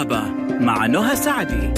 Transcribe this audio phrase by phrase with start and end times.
[0.00, 1.74] الطبابة مع نهى سعدي.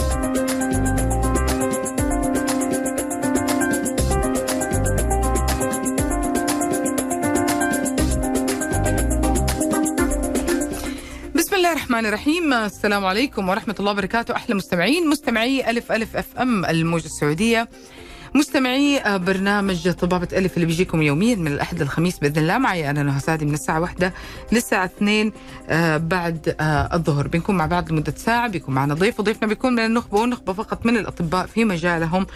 [11.73, 12.53] الرحمن الرحيم.
[12.53, 14.37] السلام عليكم ورحمة الله وبركاته.
[14.37, 17.69] أحلى مستمعين مستمعي ألف ألف أف أم الموجة السعودية.
[18.35, 22.59] مستمعي برنامج طبابة ألف اللي بيجيكم يوميا من الأحد للخميس بإذن الله.
[22.59, 24.15] معي أنا نهى سعدي من الساعة واحدة
[24.53, 25.33] للساعة اثنين
[25.69, 27.29] آه، بعد آه، الظهر.
[27.29, 29.21] بنكون مع بعض لمدة ساعة بيكون معنا ضيف.
[29.21, 32.27] وضيفنا بيكون من النخبة والنخبة فقط من الأطباء في مجالهم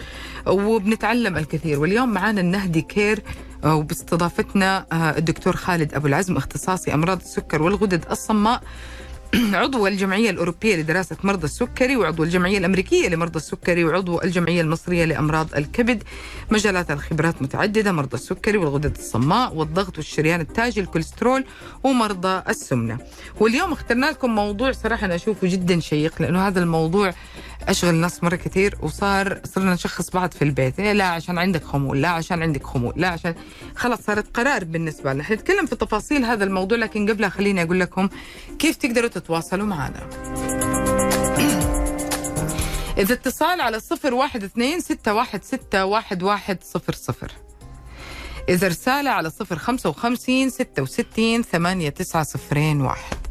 [0.47, 1.79] وبنتعلم الكثير.
[1.79, 3.23] واليوم معنا النهدي كير
[3.63, 4.85] آه، وباستضافتنا
[5.17, 8.61] الدكتور خالد أبو العزم اختصاصي أمراض السكر والغدد الصماء.
[9.53, 15.55] عضو الجمعية الأوروبية لدراسة مرضى السكري وعضو الجمعية الأمريكية لمرضى السكري وعضو الجمعية المصرية لأمراض
[15.55, 16.03] الكبد.
[16.51, 21.45] مجالات الخبرات متعددة مرضى السكري والغدد الصماء والضغط والشريان التاجي الكوليسترول
[21.83, 22.97] ومرضى السمنة.
[23.39, 27.13] واليوم اخترنا لكم موضوع صراحة أنا أشوفه جدا شيق لأنه هذا الموضوع
[27.67, 30.79] أشغل الناس مرة كثير وصار صرنا نشخص بعض في البيت.
[30.79, 33.35] إيه لا عشان عندك خمول لا عشان عندك خمول لا عشان
[33.75, 35.23] خلاص صارت قرار بالنسبة لنا.
[35.23, 38.09] حنتكلم في تفاصيل هذا الموضوع لكن قبلها خليني أقول لكم
[38.59, 40.09] كيف تقدروا تتواصلوا معنا.
[43.01, 47.31] إذا اتصال على صفر واحد اثنين ستة واحد ستة واحد واحد صفر صفر.
[48.49, 53.26] إذا رسالة على صفر خمسة وخمسين ستة وستين ثمانية تسعة صفرين واحد.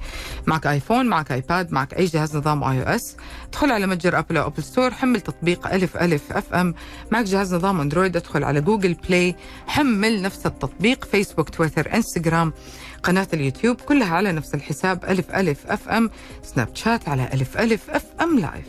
[0.47, 3.17] معك iPhone معك iPad معك أي جهاز نظام iOS
[3.49, 6.75] ادخل على متجر أبل أو Apple Store حمل تطبيق ألف ألف أف أم.
[7.13, 12.53] معك جهاز نظام أندرويد ادخل على Google Play حمل نفس التطبيق فيسبوك تويتر انستغرام
[13.03, 16.11] قناة اليوتيوب كلها على نفس الحساب ألف ألف FM.
[16.43, 18.67] سناب شات على ألف ألف FM live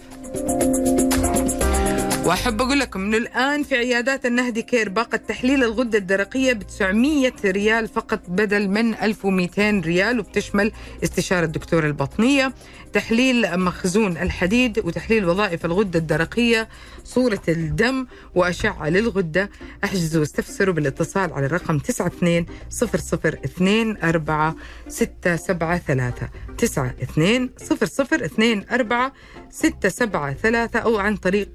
[2.28, 7.32] وأحب أقول لكم إنه الآن في عيادات النهدي كير باقة تحليل الغدة الدرقية ب 900
[7.46, 10.72] ريال فقط بدل من 1200 ريال وبتشمل
[11.04, 12.54] استشارة دكتور البطنية
[12.94, 16.68] تحليل مخزون الحديد وتحليل وظائف الغدة الدرقية
[17.04, 19.50] صورة الدم وأشعة للغدة.
[19.84, 24.56] أحجزوا واستفسروا بالاتصال على الرقم 92 0024
[24.88, 29.12] 673 92 0024
[29.50, 31.50] 673 أو عن طريق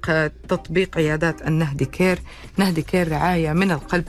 [0.63, 2.19] تطبيق عيادات النهدي كير.
[2.57, 4.05] نهدي كير رعاية من القلب.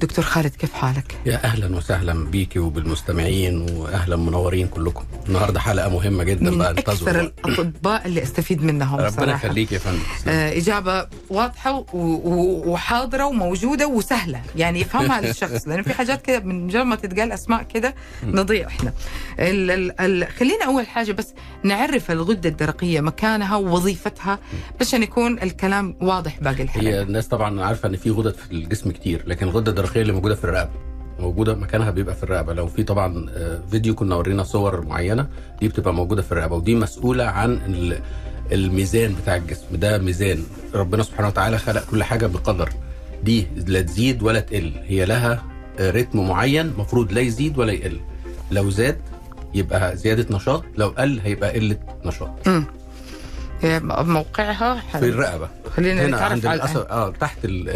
[0.00, 5.04] دكتور خالد كيف حالك؟ يا أهلا وسهلا بيكي وبالمستمعين واهلا منورين كلكم.
[5.28, 9.98] النهارده حلقة مهمة جدا من بقى أكثر الأطباء اللي أستفيد منهم ربنا يخليك يا فندم.
[10.28, 16.40] آه، إجابة واضحة و- و- وحاضرة وموجودة وسهلة يعني يفهمها الشخص لأنه في حاجات كده
[16.40, 17.94] من مجرد ما تتقال أسماء كده
[18.26, 18.92] نضيع إحنا.
[19.38, 24.38] ال ال ال خلينا أول حاجة بس نعرف الغدة الدرقية مكانها ووظيفتها
[24.80, 28.52] بس عشان يكون الكلام واضح باقي هي الحلقة الناس طبعا عارفة إن في غدد في
[28.52, 30.70] الجسم كتير لكن الغده الدرقيه اللي موجودة في الرقبة.
[31.20, 32.52] موجودة مكانها بيبقى في الرقبة.
[32.52, 35.26] لو في طبعا آه، فيديو كنا ورينا صور معينة
[35.60, 36.56] دي بتبقى موجودة في الرقبة.
[36.56, 38.00] ودي مسؤولة عن ال-
[38.52, 39.64] الميزان بتاع الجسم.
[39.72, 40.42] ده ميزان.
[40.74, 42.68] ربنا سبحانه وتعالى خلق كل حاجة بقدر.
[43.24, 44.72] دي لا تزيد ولا تقل.
[44.84, 45.42] هي لها
[45.78, 48.00] آه، رتم معين مفروض لا يزيد ولا يقل.
[48.50, 48.96] لو زاد
[49.54, 50.64] يبقى زيادة نشاط.
[50.76, 52.48] لو قل هيبقى قلة نشاط.
[54.02, 54.80] موقعها.
[54.92, 55.48] في الرقبة.
[55.76, 57.68] خلينا هنا نتعرف عند على القصب آه تحت ال-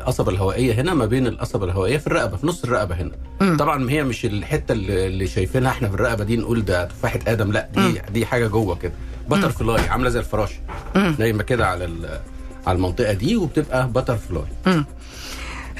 [0.00, 0.80] القصبة الهوائية.
[0.80, 3.10] هنا ما بين القصبة الهوائية في الرقبة في نص الرقبة هنا.
[3.40, 3.56] مم.
[3.56, 7.52] طبعا هي مش الحتة اللي شايفينها إحنا في الرقبة دي نقول ده تفاحه آدم.
[7.52, 8.92] لا دي دي حاجة جوه كده.
[9.30, 10.56] بتر فلاي عاملة زي الفراشه
[10.96, 11.14] مم.
[11.18, 11.84] نايمة كده على
[12.66, 14.84] على المنطقة دي وبتبقى بتر فلاي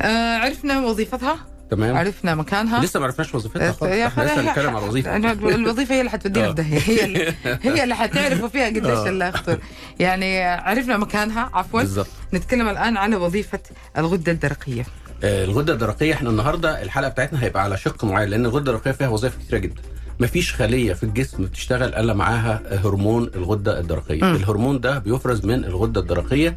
[0.02, 1.36] آه عرفنا وظيفتها؟
[1.70, 1.96] تمام.
[1.96, 2.80] عرفنا مكانها.
[2.84, 3.92] لسه ما عرفناش وظيفتها خالص.
[3.92, 5.16] إحنا لسه خلاص، بنتكلم على الوظيفة.
[5.54, 6.48] الوظيفة هي اللي حتودينا آه.
[6.48, 9.08] في داهيه هي اللي هي اللي حتعرفوا فيها قديش آه.
[9.08, 9.58] اللي اخطر
[9.98, 11.50] يعني عرفنا مكانها.
[11.54, 11.80] عفوا.
[11.80, 13.58] بالظبط نتكلم الآن على وظيفة
[13.98, 14.86] الغدة الدرقية.
[15.24, 19.08] آه، الغدة الدرقية إحنا النهارده الحلقة بتاعتنا هيبقى على شق معين لأن الغدة الدرقية فيها
[19.08, 19.82] وظائف كتيرة جدا.
[20.20, 24.24] مفيش خلية في الجسم بتشتغل إلا معاها هرمون الغدة الدرقية.
[24.24, 24.34] مم.
[24.36, 26.56] الهرمون ده بيفرز من الغدة الدرقية.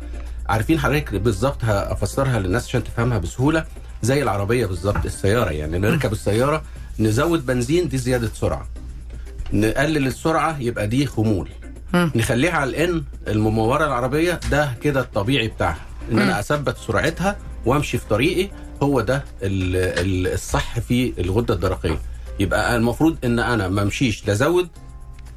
[0.50, 3.66] عارفين حضرتك بالظبط هفسرها للناس عشان تفهمها بسهولة.
[4.04, 5.50] زي العربية بالظبط السيارة.
[5.52, 6.64] يعني نركب السيارة
[7.00, 8.68] نزود بنزين دي زيادة سرعة.
[9.54, 11.50] نقلل السرعة يبقى دي خمول.
[11.94, 15.80] نخليها على الإن الممورة العربية ده كده الطبيعي بتاعها.
[16.12, 16.20] إن.
[16.20, 18.50] أنا أثبت سرعتها وأمشي في طريقي
[18.84, 22.00] هو ده ال- ال- الصح في الغدة الدرقية.
[22.40, 24.68] يبقى المفروض إن أنا ما أمشيش لا أزود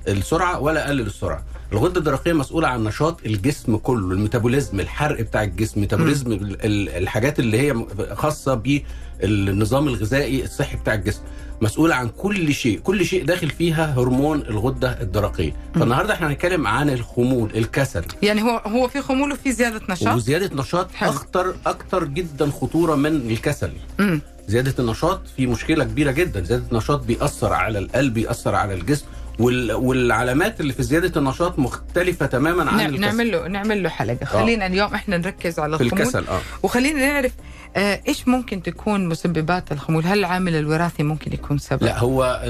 [0.09, 1.45] السرعة ولا أقلل السرعة.
[1.73, 7.39] الغده الدرقيه مسؤوله عن نشاط الجسم كله الميتابوليزم الحرق بتاع الجسم ميتابوليزم ال- ال- الحاجات
[7.39, 11.21] اللي هي خاصه بالنظام الغذائي الصحي بتاع الجسم.
[11.61, 15.53] مسؤوله عن كل شيء كل شيء داخل فيها هرمون الغده الدرقيه.
[15.75, 18.05] فالنهارده إحنا هنتكلم عن الخمول الكسل.
[18.23, 21.11] يعني هو هو في خمول وفي زيادة نشاط؟ وزيادة نشاط حلو.
[21.11, 23.71] اخطر أكتر جدا خطورة من الكسل.
[23.99, 24.21] مم.
[24.49, 26.41] زيادة النشاط في مشكلة كبيرة جدا.
[26.45, 29.05] زيادة النشاط بيأثر على القلب بيأثر على الجسم.
[29.38, 29.73] وال...
[29.73, 33.00] والعلامات اللي في زيادة النشاط مختلفة تماما عن نعم الكسل.
[33.00, 36.03] نعمل له نعمل له حلقه خلينا اليوم إحنا نركز على في الخمول.
[36.03, 36.41] الكسل آه.
[36.62, 37.33] وخلينا نعرف
[37.77, 42.41] آه إيش ممكن تكون مسببات الخمول؟ هل العامل الوراثي ممكن يكون سبب؟ لا هو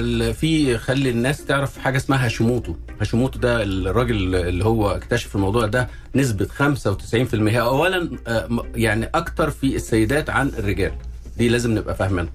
[0.40, 2.74] في خلي الناس تعرف حاجة اسمها هاشيموتو.
[3.00, 9.76] هاشيموتو ده الراجل اللي هو اكتشف الموضوع ده نسبة 95% اولا آه، يعني أكتر في
[9.76, 10.92] السيدات عن الرجال.
[11.38, 12.32] دي لازم نبقى فاهمينها.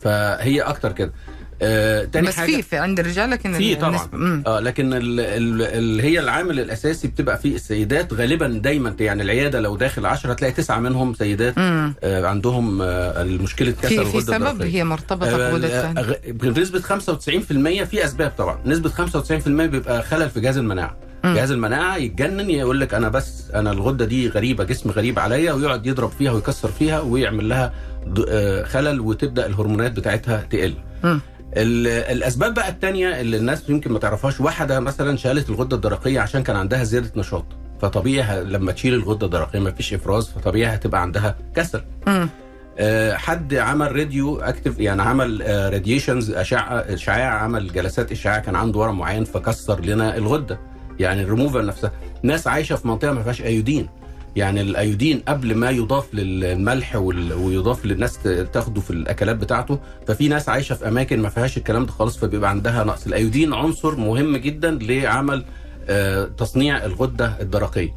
[0.00, 1.12] فهي أكتر كده.
[1.62, 4.48] آه، تاني بس حاجة في في عند الرجال لكن في طبعا النسبة-.
[4.48, 9.60] آه لكن ال ال ال هي العامل الأساسي بتبقى في السيدات غالبا دايما يعني العيادة
[9.60, 11.94] لو داخل 10 هتلاقي تسعة منهم سيدات مم.
[12.02, 14.70] آه عندهم آه المشكلة كسر في في سبب الدرقية.
[14.74, 20.58] هي مرتبطة آه، غ- بنسبة 95% في أسباب طبعا نسبة 95% بيبقى خلل في جهاز
[20.58, 21.34] المناعة مم.
[21.34, 25.86] جهاز المناعة يتجنن يقول لك أنا بس أنا الغدة دي غريبة جسم غريب عليا ويقعد
[25.86, 27.72] يضرب فيها ويكسر فيها ويعمل لها
[28.28, 30.74] آه، خلل وتبدأ الهرمونات بتاعتها تقل
[31.04, 31.20] مم.
[31.56, 31.86] ال-
[32.16, 36.56] الأسباب بقى التانية اللي الناس يمكن ما تعرفهاش واحدة مثلا شالت الغدة الدرقية عشان كان
[36.56, 37.44] عندها زيادة نشاط
[37.82, 41.82] فطبيعي لما تشيل الغدة الدرقية ما فيش إفراز فطبيعي هتبقى عندها كسل.
[42.06, 42.28] مم.
[42.78, 48.98] آه، حد عمل radioactive يعني عمل radiations أشعة إشعاع عمل جلسات إشعاع كان عنده ورم
[48.98, 50.58] معين فكسر لنا الغدة
[50.98, 51.92] يعني الريموفر نفسها.
[52.22, 53.88] ناس عايشة في منطقة ما فيهاش iodine.
[54.36, 58.18] يعني الأيودين قبل ما يضاف للملح ويضاف للناس
[58.52, 59.78] تاخده في الأكلات بتاعته.
[60.06, 63.06] ففي ناس عايشة في أماكن ما فيهاش الكلام ده خالص فبيبقى عندها نقص.
[63.06, 65.44] الأيودين عنصر مهم جدا لعمل
[65.88, 67.94] آه، تصنيع الغدة الدرقية.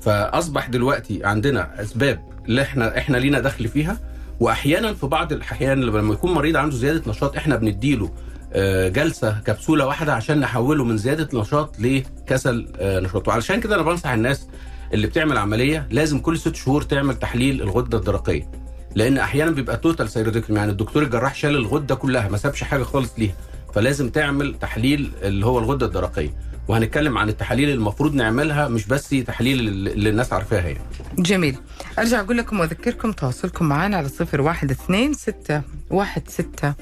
[0.00, 4.00] فأصبح دلوقتي عندنا أسباب اللي إحنا إحنا لينا دخل فيها.
[4.40, 8.10] واحيانا في بعض الأحيان لما يكون مريض عنده زيادة نشاط إحنا بنديله
[8.52, 13.82] آه، جلسة كبسولة واحدة عشان نحوله من زيادة نشاط لكسل آه، نشاط وعلشان كده أنا
[13.82, 14.46] بنصح الناس
[14.92, 18.50] اللي بتعمل عملية لازم كل ست شهور تعمل تحليل الغدة الدرقية.
[18.94, 23.12] لأن أحيانا بيبقى total thyroidectomy يعني الدكتور الجراح شال الغدة كلها ما سابش حاجة خالص
[23.18, 23.34] ليها.
[23.74, 26.34] فلازم تعمل تحليل اللي هو الغدة الدرقية.
[26.68, 30.80] وهنتكلم عن التحاليل المفروض نعملها مش بس تحاليل اللي الناس عارفاها يعني.
[31.18, 31.56] جميل.
[31.98, 35.62] أرجع أقول لكم وأذكركم تواصلكم معنا على صفر واحد اثنين ستة.
[35.92, 36.74] واحد ستة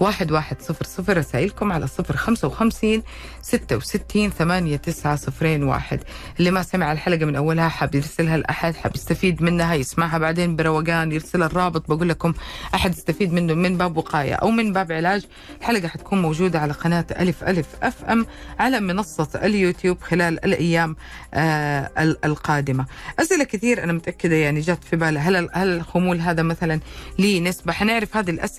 [0.00, 1.16] واحد واحد صفر صفر.
[1.16, 3.02] رسائلكم على صفر خمسة وخمسين
[3.42, 6.00] ستة وستين ثمانية تسعة صفرين واحد.
[6.38, 11.12] اللي ما سمع الحلقة من أولها حاب يرسلها لأحد حاب يستفيد منها يسمعها بعدين بروقان
[11.12, 11.88] يرسل الرابط.
[11.90, 12.32] بقول لكم
[12.74, 15.26] أحد يستفيد منه من باب وقاية أو من باب علاج.
[15.60, 18.26] الحلقة حتكون موجودة على قناة ألف ألف أف أم
[18.58, 20.96] على منصة اليوتيوب خلال الأيام
[21.34, 22.86] آه ال- القادمة.
[23.18, 26.80] أسئلة كثير أنا متأكدة يعني جات في بالها هل هل الخمول هذا مثلا
[27.18, 28.51] ليه نسبة؟ حنعرف هذه الأسئلة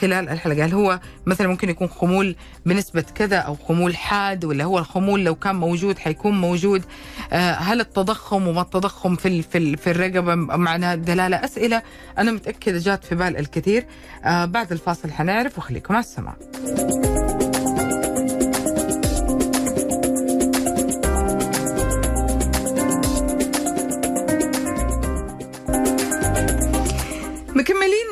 [0.00, 0.64] خلال الحلقة.
[0.64, 2.36] هل هو مثلا ممكن يكون خمول
[2.66, 6.82] بنسبة كذا أو خمول حاد ولا هو الخمول لو كان موجود حيكون موجود؟
[7.32, 11.82] آه هل التضخم وما التضخم في في في الرقبة معناها دلالة؟ أسئلة
[12.18, 13.86] أنا متأكدة جات في بال الكثير.
[14.24, 16.36] آه بعد الفاصل حنعرف وخليكم على السماع.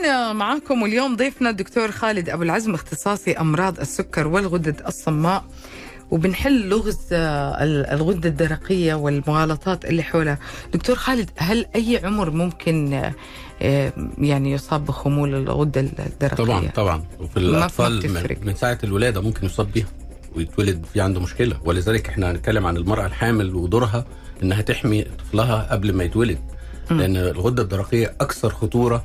[0.00, 5.44] مكملين معاكم واليوم ضيفنا الدكتور خالد أبو العزم اختصاصي أمراض السكر والغدد الصماء
[6.10, 10.38] وبنحل لغز ال- الغده الدرقية والمغالطات اللي حولها.
[10.74, 12.94] دكتور خالد هل أي عمر ممكن
[13.62, 17.36] آه، يعني يصاب بخمول الغده الدرقية؟ طبعا طبعا وفي
[18.06, 18.38] بتفرق.
[18.40, 19.86] من, من ساعة الولادة ممكن يصاب بيها
[20.36, 24.04] ويتولد في عنده مشكلة ولذلك إحنا هنتكلم عن المرأة الحامل ودورها
[24.42, 26.38] إنها تحمي طفلها قبل ما يتولد
[26.90, 29.04] لأن الغدة الدرقية أكثر خطورة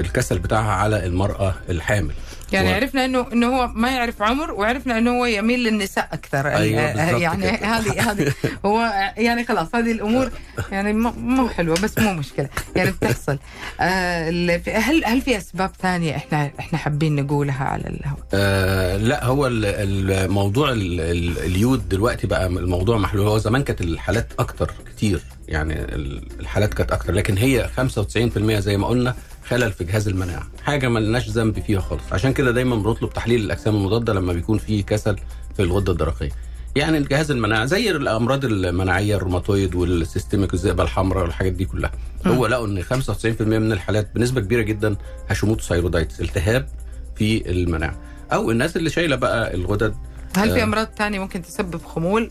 [0.00, 2.14] الكسل بتاعها على المرأة الحامل.
[2.52, 6.48] يعني و- عرفنا انه إنه هو ما يعرف عمر وعرفنا إنه هو يميل للنساء أكثر.
[6.48, 7.66] أيوة، آه، بالضبط يعني كده.
[7.66, 8.32] هذه هذه
[8.66, 8.80] هو
[9.16, 10.30] يعني خلاص هذه الأمور
[10.72, 12.48] يعني مو حلوة بس مو مشكلة.
[12.76, 13.38] يعني بتحصل.
[13.80, 14.30] آه،
[14.68, 19.64] هل هل في أسباب ثانية إحنا إحنا حابين نقولها على الهواء؟ آه لا هو ال-
[20.10, 23.26] الموضوع ال- ال- اليود دلوقتي بقى الموضوع محلول.
[23.26, 25.20] هو زمان كانت الحالات أكتر كتير.
[25.48, 27.12] يعني ال- الحالات كانت أكتر.
[27.12, 29.14] لكن هي 95% زي ما قلنا
[29.48, 33.40] خلل في جهاز المناعة حاجة ما لناش ذنب فيها خالص عشان كده دايما بنطلب تحليل
[33.44, 35.16] الأجسام المضادة لما بيكون في كسل
[35.56, 36.30] في الغدة الدرقية
[36.76, 41.90] يعني الجهاز المناعة زي الأمراض المناعية ال rheumatoid وال systemic والذئبه الحمراء والحاجات دي كلها
[42.26, 44.96] هو لقوا إن 95% من الحالات بنسبة كبيرة جدا
[45.30, 46.68] Hashimoto thyroiditis التهاب
[47.16, 47.96] في المناعة
[48.32, 49.94] أو الناس اللي شايلة بقى الغدد
[50.36, 50.64] هل في آه.
[50.64, 52.30] أمراض ثانية ممكن تسبب خمول؟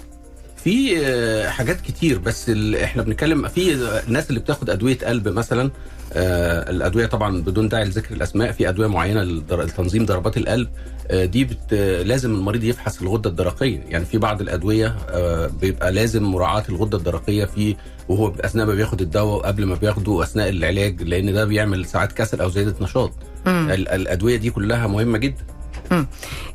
[0.64, 2.50] في آه، حاجات كتير بس
[2.84, 3.74] إحنا بنتكلم في
[4.08, 5.72] الناس اللي بتاخد أدوية قلب مثلا
[6.14, 10.68] آه، الأدوية طبعا بدون داعي لذكر الأسماء في أدوية معينة لتنظيم ضربات القلب
[11.08, 11.74] آه، دي بت
[12.06, 13.84] لازم المريض يفحص الغدة الدرقية.
[13.90, 17.76] يعني في بعض الأدوية آه، بيبقى لازم مراعاة الغدة الدرقية في
[18.10, 22.42] وهو أثناء ما بياخد الدواء وقبل ما بياخده واثناء العلاج لأن ده بيعمل ساعات كسل
[22.42, 23.12] أو زيادة نشاط.
[23.48, 25.44] الأدوية دي كلها مهمة جدا.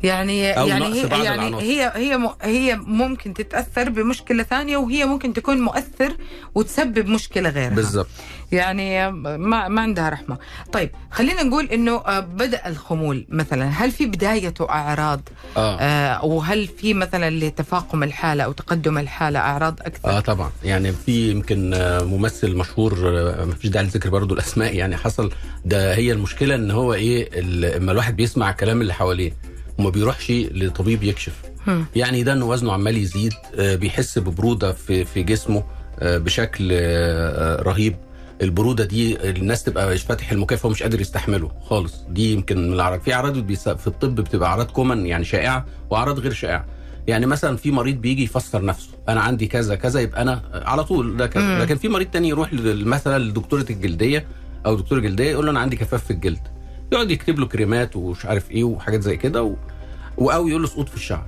[0.02, 1.64] يعني أو يعني هي بعض يعني العناصر.
[1.64, 6.16] هي هي هي ممكن تتأثر بمشكلة ثانية وهي ممكن تكون مؤثر
[6.54, 7.74] وتسبب مشكلة غيرها.
[7.74, 8.08] بالظبط
[8.52, 10.38] يعني ما ما عندها رحمة.
[10.72, 13.68] طيب خلينا نقول إنه آه، بدأ الخمول مثلا.
[13.68, 15.20] هل في بدايته أعراض؟
[15.56, 15.76] آه.
[15.80, 20.50] آه وهل في مثلا لتفاقم الحالة أو تقدم الحالة أعراض أكثر؟ آه طبعا.
[20.64, 25.30] يعني في يمكن آه، ممثل مشهور آه، ما فيش داعي لذكر برضه الأسماء يعني حصل
[25.64, 27.28] ده هي المشكلة إن هو إيه
[27.76, 29.32] اما الواحد بيسمع الكلام اللي حواليه
[29.78, 31.32] وما بيروحش لطبيب يكشف.
[31.96, 35.64] يعني ده انه وزنه عمال يزيد آه، بيحس ببرودة في في جسمه
[36.00, 37.96] آه، بشكل آه، آه، رهيب.
[38.42, 42.04] البرودة دي الناس تبقى مش فاتح المكيف ومش قادر يستحمله خالص.
[42.08, 43.00] دي يمكن من الأعراض.
[43.00, 46.64] في أعراض في الطب بتبقى أعراض كومن يعني شائعة وأعراض غير شائعة.
[47.06, 51.16] يعني مثلا في مريض بيجي يفسر نفسه أنا عندي كذا كذا يبقى أنا على طول
[51.16, 51.62] ده كذا مم.
[51.62, 54.26] لكن في مريض تاني يروح مثلا لدكتورة الجلدية
[54.66, 56.40] أو دكتور جلدية يقول له أنا عندي جفاف في الجلد.
[56.92, 59.54] يقعد يكتب له كريمات ومش عارف إيه وحاجات زي كده و...
[60.30, 61.26] أو يقول له سقوط في الشعر.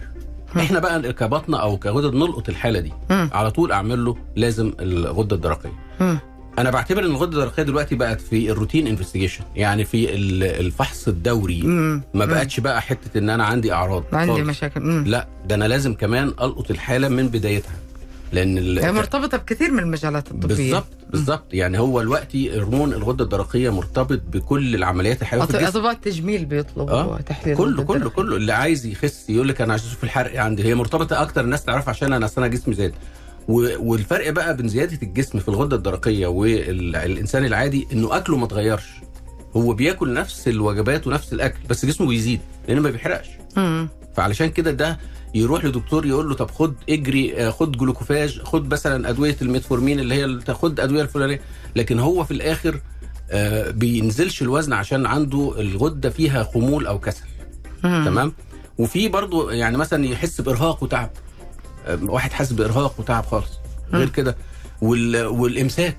[0.57, 2.93] إحنا بقى كبطنة أو كغدد نلقط الحالة دي.
[3.11, 5.73] على طول أعمل له لازم الغدة الدرقية.
[6.59, 11.63] أنا بعتبر إن الغدة الدرقية دلوقتي بقت في الروتين انفستيجيشن يعني في ال- الفحص الدوري
[11.63, 12.03] مم.
[12.15, 12.25] ما.
[12.25, 14.49] بقتش بقى حتة إن أنا عندي أعراض عندي خالص.
[14.49, 15.05] مشاكل مم.
[15.07, 17.75] لا ده أنا لازم كمان ألقط الحالة من بدايتها
[18.33, 23.71] لأن هي مرتبطة بكثير من المجالات الطبية بالظبط بالظبط يعني هو دلوقتي هرمون الغدة الدرقية
[23.71, 27.21] مرتبط بكل العمليات الحيوية في الجسم اطباء التجميل بيطلبوا آه.
[27.21, 28.15] تحليل كله كله الدرقية.
[28.17, 31.65] كله اللي عايز يخس يقول لك أنا عايز أشوف الحرق عندي هي مرتبطة أكتر الناس
[31.65, 32.93] تعرف عشان أنا أنا جسمي زاد
[33.51, 38.89] والفرق بقى بين زيادة الجسم في الغدة الدرقية والإنسان العادي إنه أكله ما اتغيرش.
[39.57, 43.29] هو بياكل نفس الوجبات ونفس الأكل بس جسمه بيزيد لأن ما بيحرقش.
[43.57, 43.89] مم.
[44.17, 44.99] فعلشان كده ده
[45.35, 50.15] يروح لدكتور يقول له طب خد اجري آه، خد جلوكوفاج خد مثلا أدوية الميتفورمين اللي
[50.15, 51.41] هي تاخد أدوية الفلانية.
[51.77, 52.81] لكن هو في الآخر
[53.31, 57.25] آه، بينزلش الوزن عشان عنده الغدة فيها خمول أو كسل.
[57.85, 58.03] مم.
[58.05, 58.33] تمام؟
[58.79, 61.11] وفي برضو يعني مثلا يحس بإرهاق وتعب.
[61.89, 63.51] واحد حاسس بإرهاق وتعب خالص.
[63.93, 64.37] غير كده
[64.83, 65.27] وال...
[65.27, 65.97] والإمساك.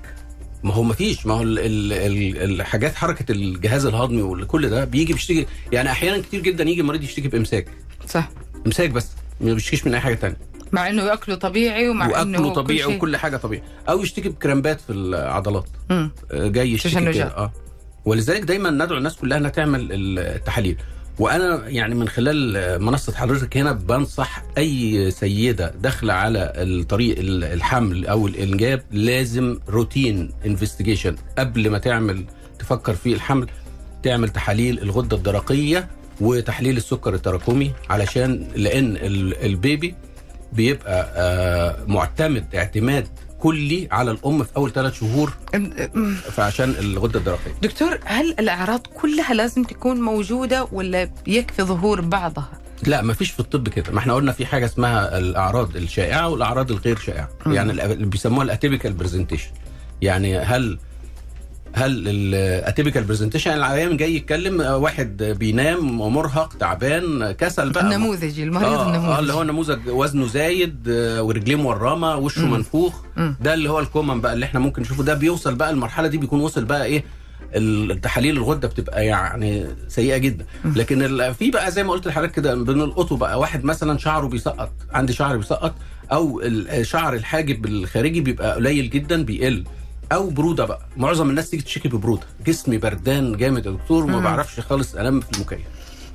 [0.62, 1.26] ما هو ما فيش.
[1.26, 1.58] ما هو ال...
[1.58, 1.92] ال...
[1.92, 2.60] ال...
[2.60, 5.46] الحاجات حركة الجهاز الهضمي وكل ده بيجي بيشتكي.
[5.72, 7.66] يعني أحيانا كتير جدا يجي مريض يشتكي بإمساك.
[8.08, 8.30] صح.
[8.66, 9.08] إمساك بس
[9.40, 10.36] ما بيشتكيش من أي حاجة تانية.
[10.72, 14.28] مع إنه ياكله طبيعي ومع إنه وأكله كل طبيعي شيء- وكل حاجة طبيعي أو يشتكي
[14.28, 15.68] بكرامبات في العضلات.
[15.90, 16.10] مم.
[16.32, 17.52] جاي يشتكي آه.
[18.04, 20.76] ولذلك دايما ندعو الناس كلها إنها تعمل التحاليل.
[21.18, 28.26] وأنا يعني من خلال منصة حضرتك هنا بنصح أي سيدة داخلة على الطريق الحمل أو
[28.26, 32.24] الإنجاب لازم روتين انفستيجيشن قبل ما تعمل
[32.58, 33.46] تفكر في الحمل
[34.02, 35.88] تعمل تحاليل الغدة الدرقية
[36.20, 39.94] وتحليل السكر التراكمي علشان لأن ال- ال baby
[40.52, 43.08] بيبقى آه، معتمد اعتماد
[43.42, 45.32] كلي على الأم في أول ثلاث شهور
[46.30, 47.52] فعشان الغدة الدرقية.
[47.62, 52.48] دكتور هل الأعراض كلها لازم تكون موجودة ولا يكفي ظهور بعضها؟
[52.86, 53.92] لا ما فيش في الطب كده.
[53.92, 57.28] ما إحنا قلنا في حاجة اسمها الأعراض الشائعة والأعراض الغير شائعة.
[57.46, 59.50] يعني بيسموها ال atypical presentation.
[60.02, 60.78] يعني هل
[61.74, 68.42] هل ال atypical presentation العيان جاي يتكلم آه، واحد بينام ومرهق تعبان كسل بقى النموذجي
[68.42, 72.46] المريض آه, النموذجي آه اللي هو نموذج وزنه زايد آه، ورجليه مورمة وشه.
[72.46, 72.94] منفوخ.
[73.40, 76.18] ده اللي هو ال common بقى اللي إحنا ممكن نشوفه ده بيوصل بقى المرحلة دي
[76.18, 77.04] بيكون وصل بقى إيه
[77.54, 80.44] التحاليل الغدة بتبقى يعني سيئة جدا.
[80.64, 85.12] لكن في بقى زي ما قلت لحضرتك كده بنلقطه بقى واحد مثلا شعره بيسقط عندي
[85.12, 85.74] شعر بيسقط
[86.12, 86.42] أو
[86.82, 89.64] شعر الحاجب الخارجي بيبقى قليل جدا بيقل
[90.12, 90.80] أو برودة بقى.
[90.96, 92.26] معظم الناس تيجي تشتكي ببرودة.
[92.46, 94.20] جسمي بردان جامد يا دكتور وما.
[94.20, 95.66] بعرفش خالص انام في المكيف.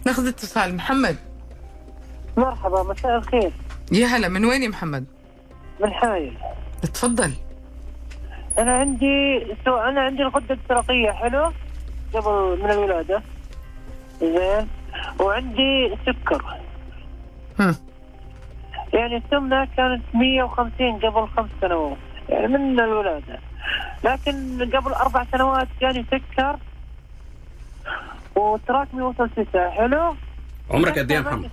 [0.06, 0.75] ناخذ اتصال.
[0.75, 1.16] محمد.
[2.38, 3.51] مرحبا مساء الخير.
[3.92, 5.06] يا هلا من وين يا محمد؟
[5.82, 6.38] من حايل.
[6.82, 7.34] تفضل
[8.60, 11.51] أنا عندي سو أنا عندي الغدة الدرقية حلو؟
[12.13, 13.22] قبل من الولادة.
[14.22, 14.68] زين.
[15.20, 16.44] وعندي سكر.
[17.60, 17.75] هم.
[18.94, 21.98] يعني السمنة كانت 150 قبل خمس سنوات
[22.30, 23.39] يعني من الولادة.
[24.03, 26.57] لكن قبل أربع سنوات جاني سكر
[28.36, 30.15] وتراكمي وصل ستة حلو؟
[30.71, 31.50] عمرك قد إيه يا محمد؟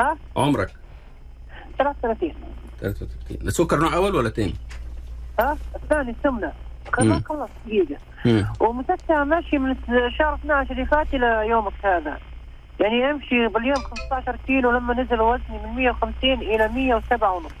[0.00, 0.70] ها؟ عمرك؟
[1.78, 2.32] 33
[2.80, 4.54] 33 سكر نوع أول ولا تاني؟
[5.40, 6.52] ها؟ الثاني السمنه
[6.92, 7.96] خلص دقيقة.
[8.24, 8.46] مم.
[8.60, 9.76] ومسكتها ماشي من
[10.18, 12.18] شهر 12 اللي فات إلى يومك هذا.
[12.80, 13.76] يعني امشي باليوم
[14.10, 17.52] 15 كيلو لما نزل وزني من 150 إلى 107 ونص.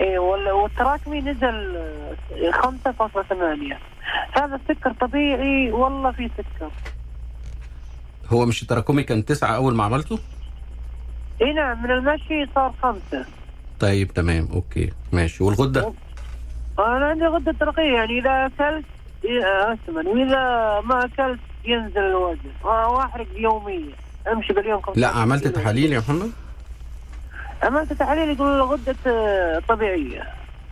[0.00, 3.78] والتراكمي نزل آه، 5.8
[4.36, 6.70] هذا السكر طبيعي والله في سكر.
[8.28, 10.18] هو مش التراكمي كان تسعة أول ما عملته؟
[11.42, 13.24] إي نعم من المشي صار خمسة.
[13.80, 15.44] طيب تمام okay ماشي.
[15.44, 15.92] والغدة؟
[16.78, 18.84] أنا عندي غدة درقيه يعني إذا أكلت
[19.24, 19.42] إيه،
[19.72, 22.50] أسمن وإذا ما أكلت ينزل الوزن.
[22.64, 23.94] واحرق يوميا.
[24.32, 25.48] أمشي باليوم خمسة لا عملت.
[25.48, 26.30] تحاليل يا محمد؟
[27.62, 30.22] عملت تحاليل يقول غده آه، طبيعية.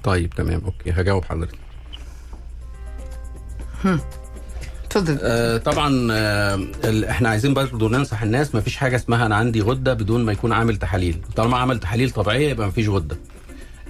[0.05, 1.59] طيب تمام okay هجاوب حضرتك.
[4.91, 5.19] تفضل.
[5.23, 6.61] آه طبعا آه
[7.11, 10.53] إحنا عايزين برضه ننصح الناس ما فيش حاجة اسمها أنا عندي غدة بدون ما يكون
[10.53, 11.21] عامل تحاليل.
[11.37, 13.17] طالما عمل تحاليل طبيعية يبقى ما فيش غدة.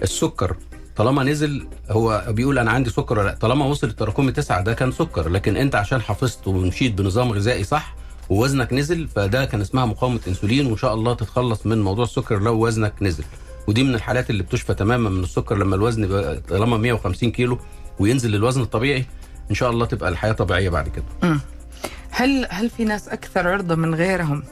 [0.03, 0.55] السكر
[0.95, 3.33] طالما نزل هو بيقول أنا عندي سكر ولا لأ.
[3.35, 5.29] طالما وصل التراكمي تسعة ده كان سكر.
[5.29, 7.95] لكن أنت عشان حافظت ومشيت بنظام غذائي صح
[8.29, 12.65] ووزنك نزل فده كان اسمها مقاومة إنسولين وإن شاء الله تتخلص من موضوع السكر لو
[12.67, 13.23] وزنك نزل.
[13.67, 17.59] ودي من الحالات اللي بتشفى تماما من السكر لما الوزن يبقى طالما 150 كيلو
[17.99, 19.05] وينزل للوزن الطبيعي
[19.49, 21.37] إن شاء الله تبقى الحياة طبيعية بعد كده.
[22.09, 24.43] هل هل في ناس أكثر عرضة من غيرهم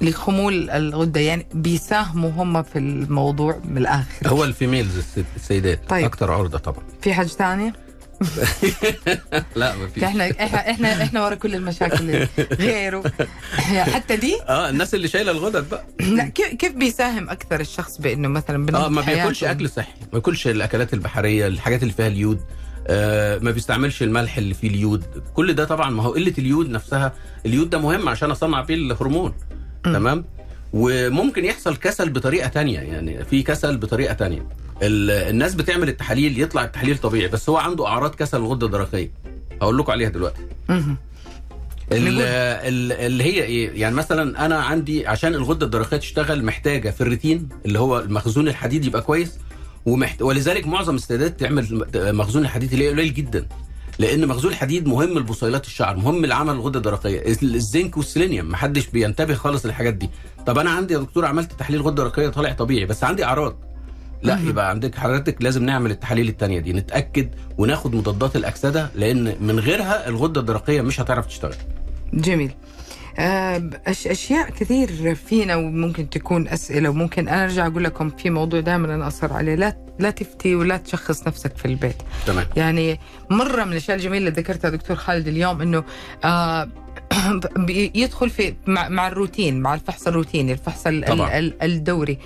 [0.00, 4.28] لخمول الغدة؟ يعني بيساهموا هم في الموضوع من الآخر.
[4.28, 6.04] هو ال females الس- السيدات طيب.
[6.04, 6.82] أكتر عرضة طبعا.
[7.02, 7.72] في حاجة ثانية
[9.56, 10.30] لا ما فيش إحنا
[10.70, 13.12] إحنا إحنا ورا كل المشاكل غيره.
[13.72, 15.84] حتى دي آه الناس اللي شايلة الغدد بقى.
[16.00, 19.92] لا كيف كيف بيساهم أكثر الشخص بإنه مثلا آه ما بياكلش؟ أكل صحي.
[20.00, 22.40] ما بياكلش الأكلات البحرية الحاجات اللي فيها اليود.
[22.86, 25.04] آه ما بيستعملش الملح اللي فيه اليود.
[25.34, 27.12] كل ده طبعا ما هو قلة اليود نفسها.
[27.46, 29.34] اليود ده مهم عشان أصنع بيه الهرمون.
[29.84, 30.24] تمام؟
[30.72, 34.46] وممكن يحصل كسل بطريقة تانية يعني في كسل بطريقة تانية.
[34.82, 39.10] ال- الناس بتعمل التحاليل يطلع التحليل طبيعي بس هو عنده أعراض كسل الغده الدرقيه
[39.62, 40.40] هقول لكم عليها دلوقتي.
[41.92, 47.00] اللي هي إيه؟ يعني مثلا أنا عندي عشان الغدة الدرقيه تشتغل محتاجة في
[47.66, 49.30] اللي هو المخزون الحديد يبقى كويس
[49.86, 50.22] ومحت...
[50.22, 53.46] ولذلك معظم السيدات تعمل مخزون الحديد اللي قليل جدا.
[53.98, 59.66] لأن مخزون الحديد مهم لبصيلات الشعر مهم لعمل الغده الدرقيه الزنك والسيلينيوم محدش بينتبه خالص
[59.66, 60.10] للحاجات دي.
[60.46, 63.56] طب أنا عندي يا دكتور عملت تحليل غده درقيه طالع طبيعي بس عندي أعراض.
[64.22, 69.58] لا يبقى عندك حضرتك لازم نعمل التحاليل التانية دي نتأكد وناخد مضادات الأكسدة لأن من
[69.60, 71.54] غيرها الغده الدرقيه مش هتعرف تشتغل.
[72.14, 72.50] جميل.
[73.18, 78.60] آه، أش أشياء كثير فينا وممكن تكون أسئلة وممكن أنا أرجع أقول لكم في موضوع
[78.60, 79.54] دائما أنا أصر عليه.
[79.54, 81.96] لا لا تفتي ولا تشخص نفسك في البيت.
[82.26, 82.46] تمام.
[82.56, 83.00] يعني
[83.30, 85.84] مرة من الأشياء الجميلة اللي ذكرتها دكتور خالد اليوم إنه
[86.24, 86.68] آه
[87.94, 91.38] يدخل في مع, مع الروتين مع الفحص الروتيني الفحص ال- ال- طبعاً.
[91.38, 92.18] ال- الدوري.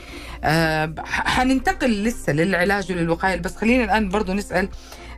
[0.44, 3.36] آه حننتقل لسه للعلاج وللوقاية.
[3.36, 4.68] بس خلينا الآن برضو نسأل آه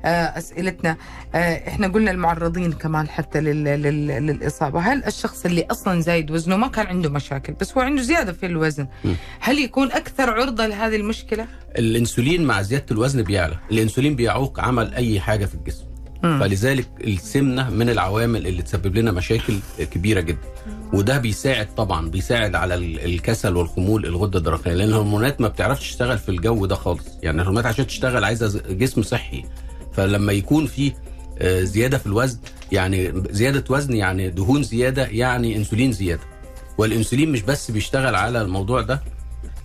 [0.05, 0.97] أسئلتنا.
[1.35, 4.81] آه إحنا قلنا المعرضين كمان حتى لل لل للإصابة.
[4.81, 8.47] هل الشخص اللي أصلا زايد وزنه ما كان عنده مشاكل بس هو عنده زيادة في
[8.47, 8.87] الوزن.
[9.41, 11.47] هل يكون أكثر عرضة لهذه المشكلة؟
[11.79, 13.57] الإنسولين مع زيادة الوزن بيعلى.
[13.73, 15.85] الإنسولين بيعوق عمل أي حاجة في الجسم.
[16.23, 19.55] فلذلك السمنة من العوامل اللي تسبب لنا مشاكل
[19.93, 20.49] كبيرة جدا.
[20.93, 24.73] وده بيساعد طبعا بيساعد على ال- الكسل والخمول الغدة الدرقية.
[24.73, 27.05] لأن الهرمونات ما بتعرفش تشتغل في الجو ده خالص.
[27.23, 29.45] يعني الهرمونات عشان تشتغل عايزة جسم صحي.
[29.97, 30.93] فلما يكون في
[31.39, 32.39] آه، زيادة في الوزن
[32.73, 36.23] يعني زيادة وزن يعني دهون زيادة يعني إنسولين زيادة.
[36.79, 39.03] والإنسولين مش بس بيشتغل على الموضوع ده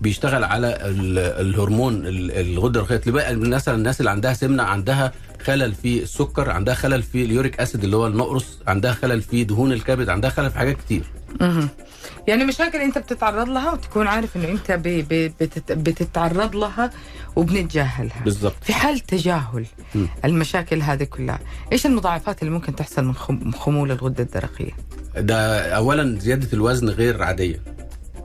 [0.01, 5.11] بيشتغل على ال- الهرمون ال- الغدة الدرقيه تلاقي بقى مثلا الناس اللي عندها سمنة عندها
[5.43, 9.71] خلل في السكر عندها خلل في اليوريك أسيد اللي هو النقرس عندها خلل في دهون
[9.71, 11.03] الكبد عندها خلل في حاجات كتير.
[11.41, 11.69] مهم.
[12.27, 16.91] يعني مشاكل انت بتتعرض لها وتكون عارف انه انت ب- ب- بتت- بتتعرض لها
[17.35, 19.65] وبنتجاهلها بالظبط في حال تجاهل
[19.95, 20.07] مم.
[20.25, 21.39] المشاكل هذه كلها
[21.71, 24.71] إيش المضاعفات اللي ممكن تحصل من خم- خمول الغدة الدرقية
[25.17, 27.61] ده اولا زيادة الوزن غير عادية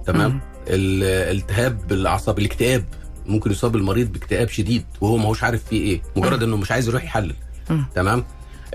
[0.07, 0.41] تمام مم.
[0.69, 2.85] الالتهاب الأعصاب الاكتئاب
[3.27, 6.89] ممكن يصاب المريض باكتئاب شديد وهو ما هوش عارف فيه إيه مجرد إنه مش عايز
[6.89, 7.35] يروح يحلل.
[7.95, 8.25] تمام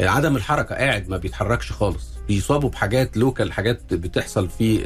[0.02, 4.80] عدم الحركة قاعد ما بيتحركش خالص بيصابوا بحاجات لوكال حاجات بتحصل في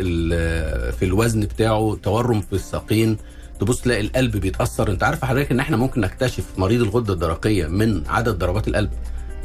[0.92, 3.18] في الوزن بتاعه تورم في الساقين.
[3.60, 4.92] تبص تلاقي القلب بيتأثر.
[4.92, 8.90] انت عارف حضرتك ان إحنا ممكن نكتشف مريض الغدة الدرقية من عدد ضربات القلب.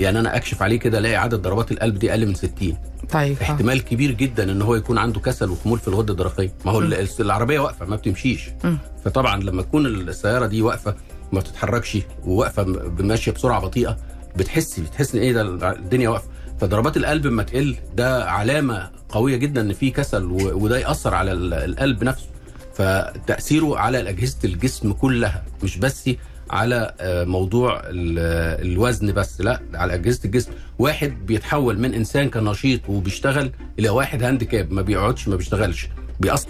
[0.01, 2.77] يعني أنا اكشف عليه كده الاقي عدد ضربات القلب دي أقل من 60
[3.11, 3.43] طيب آه.
[3.43, 6.53] احتمال كبير جدا ان هو يكون عنده كسل وخمول في الغدة الدرقية.
[6.65, 8.49] ما هو ال- العربية واقفة ما بتمشيش.
[8.65, 8.79] مم.
[9.05, 10.95] فطبعا لما تكون السيارة دي واقفة
[11.33, 13.97] ما بتتحركش وواقفة م- ماشية بسرعة بطيئة
[14.37, 16.29] بتحسي بتحس إن إيه ده الدنيا واقفة.
[16.61, 21.55] فضربات القلب لما تقل ده علامة قوية جدا إن في كسل وده يأثر على ال-
[21.55, 22.27] القلب نفسه.
[22.75, 26.11] فتأثيره على أجهزة الجسم كلها مش بس
[26.51, 30.51] على آه، موضوع ال- الوزن بس لا على أجهزة الجسم.
[30.79, 35.89] واحد بيتحول من إنسان كان نشيط وبيشتغل إلى واحد هانديكاب ما بيقعدش ما بيشتغلش
[36.21, 36.49] بيأثر.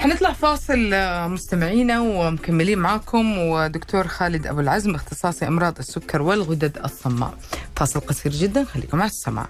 [0.00, 3.38] حنطلع فاصل آه، مستمعينا ومكملين معاكم.
[3.38, 7.34] ودكتور خالد أبو العزم اختصاصي أمراض السكر والغدد الصماء.
[7.76, 9.48] فاصل قصير جدا خليكم مع السماع.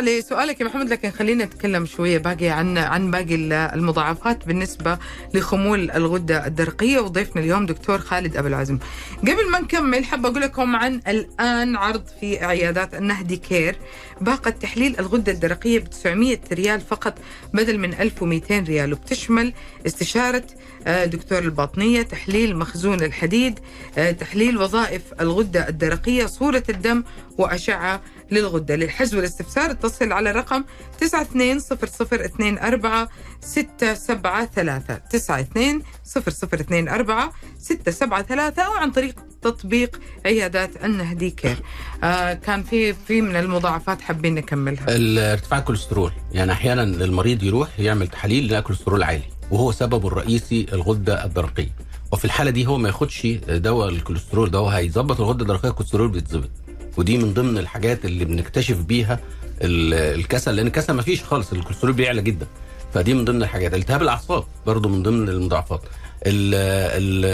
[0.00, 4.98] لسؤالك يا محمد لكن خلينا نتكلم شوية باقي عن عن باقي ال- المضاعفات بالنسبة
[5.34, 6.98] لخمول الغدة الدرقية.
[7.00, 8.78] وضيفنا اليوم دكتور خالد أبو العزم.
[9.22, 13.76] قبل ما نكمل حاب أقول لكم عن الآن عرض في عيادات النهدي كير.
[14.20, 17.14] باقه تحليل الغدة الدرقية ب 900 ريال فقط
[17.54, 18.92] بدل من 1200 ريال.
[18.92, 19.52] وبتشمل
[19.86, 20.42] استشارة
[20.86, 23.58] آه، دكتور الباطنية، تحليل مخزون الحديد،
[23.98, 27.04] آه، تحليل وظائف الغدة الدرقية، صورة الدم
[27.38, 30.64] وأشعة للغدة، للحجز والاستفسار اتصل على رقم
[31.00, 33.06] 920024
[33.40, 41.56] 673 92 0024 673 أو عن طريق تطبيق عيادات النهدي كير.
[42.04, 44.84] آه كان في في من المضاعفات حابين نكملها.
[45.32, 51.24] ارتفاع الكوليسترول يعني أحيانا المريض يروح يعمل تحاليل يلاقي كوليسترول عالي وهو سببه الرئيسي الغدة
[51.24, 51.70] الدرقية.
[52.12, 56.50] وفي الحالة دي هو ما ياخدش دواء الكوليسترول ده هو هيظبط الغدة الدرقية الكوليسترول بيتظبط.
[56.98, 59.18] ودي من ضمن الحاجات اللي بنكتشف بيها
[59.62, 62.46] ال- الكسل لأن الكسل ما فيش خالص الكوليسترول بيعلى جدا.
[62.94, 63.74] فدي من ضمن الحاجات.
[63.74, 65.80] التهاب الأعصاب برضو من ضمن المضاعفات.
[66.26, 67.24] ال ال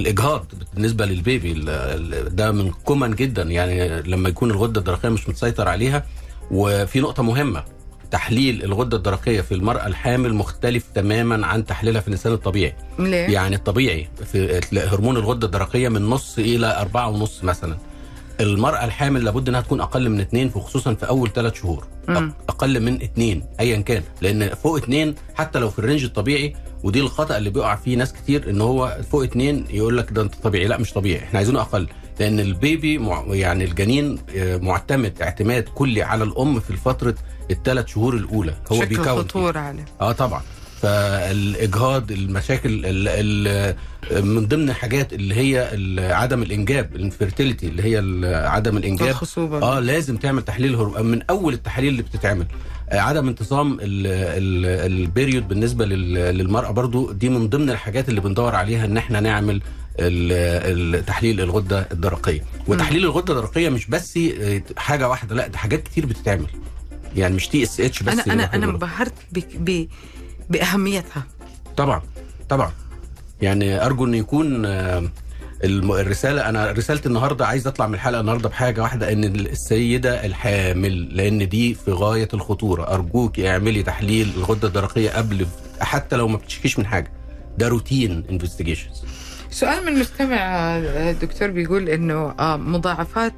[0.00, 1.52] الإجهاض بالنسبة للبيبي
[2.30, 3.42] ده من common جدا.
[3.42, 6.06] يعني لما يكون الغدة الدرقية مش متسيطر عليها.
[6.50, 7.64] وفي نقطة مهمة
[8.10, 12.74] تحليل الغدة الدرقية في المرأة الحامل مختلف تماما عن تحليلها في الإنسان الطبيعي.
[12.98, 17.76] ليه؟ يعني الطبيعي في هرمون الغدة الدرقية من نص إلى أربعة ونص مثلا.
[18.40, 21.86] المرأة الحامل لابد إنها تكون أقل من اثنين وخصوصا في أول ثلاث شهور.
[22.08, 22.32] مم.
[22.48, 24.02] أقل من اثنين ايا كان.
[24.20, 28.12] لأن فوق اثنين حتى لو في ال range الطبيعي ودي الخطأ اللي بيقع فيه ناس
[28.12, 30.66] كتير إن هو فوق اثنين يقول لك ده أنت طبيعي.
[30.66, 31.24] لا مش طبيعي.
[31.24, 31.88] إحنا عايزينه أقل.
[32.20, 37.14] لأن البيبي مع يعني الجنين آه، معتمد اعتماد كلي على الأم في فترة
[37.50, 38.54] الثلاث شهور الأولى.
[38.72, 39.84] هو شكل بيكون خطوره عليه.
[40.00, 40.42] آه طبعا.
[40.82, 43.74] فالإجهاض المشاكل ال ال
[44.24, 45.68] من ضمن الحاجات اللي هي
[46.12, 47.96] عدم الإنجاب ال infertility اللي هي
[48.46, 49.08] عدم الإنجاب.
[49.08, 49.62] الخصوبة.
[49.62, 52.46] آه لازم تعمل تحليل هرمون من أول التحاليل اللي بتتعمل.
[52.90, 58.08] آه، عدم انتظام ال- ال- ال period بالنسبة لل- للمرأة برضو دي من ضمن الحاجات
[58.08, 59.60] اللي بندور عليها إن إحنا نعمل
[61.06, 62.44] تحليل الغدة الدرقية.
[62.66, 66.46] وتحليل الغدة الدرقية مش بس آه، حاجة واحدة لأ ده حاجات كتير بتتعمل.
[67.16, 68.64] يعني مش TSH بس أنا أنا أنا.
[68.66, 69.12] انبهرت
[70.52, 71.22] بأهميتها.
[71.76, 72.02] طبعا
[72.48, 72.72] طبعا
[73.42, 75.08] يعني أرجو إن يكون آه،
[75.64, 81.48] الرسالة أنا رسالتي النهارده عايز أطلع من الحلقة النهارده بحاجة واحدة إن السيدة الحامل لأن
[81.48, 85.46] دي في غاية الخطورة أرجوك اعملي تحليل الغدة الدرقية قبل
[85.80, 87.12] حتى لو ما بتشكيش من حاجة
[87.58, 89.04] ده روتين انفستيجيشنز
[89.50, 93.34] سؤال من مستمع آه، دكتور بيقول إنه آه، مضاعفات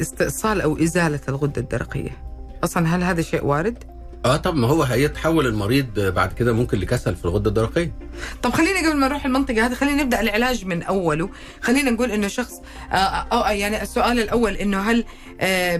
[0.00, 2.10] استئصال أو إزالة الغدة الدرقية.
[2.64, 3.91] أصلا هل هذا شيء وارد؟
[4.24, 7.94] آه طب ما هو هيتحول المريض بعد كده ممكن لكسل في الغده الدرقيه.
[8.42, 11.30] طب خلينا قبل ما نروح المنطقة هذه خلينا نبدأ العلاج من أوله.
[11.60, 12.52] خلينا نقول إنه شخص
[12.92, 15.04] آه أو يعني السؤال الأول إنه هل
[15.40, 15.76] آه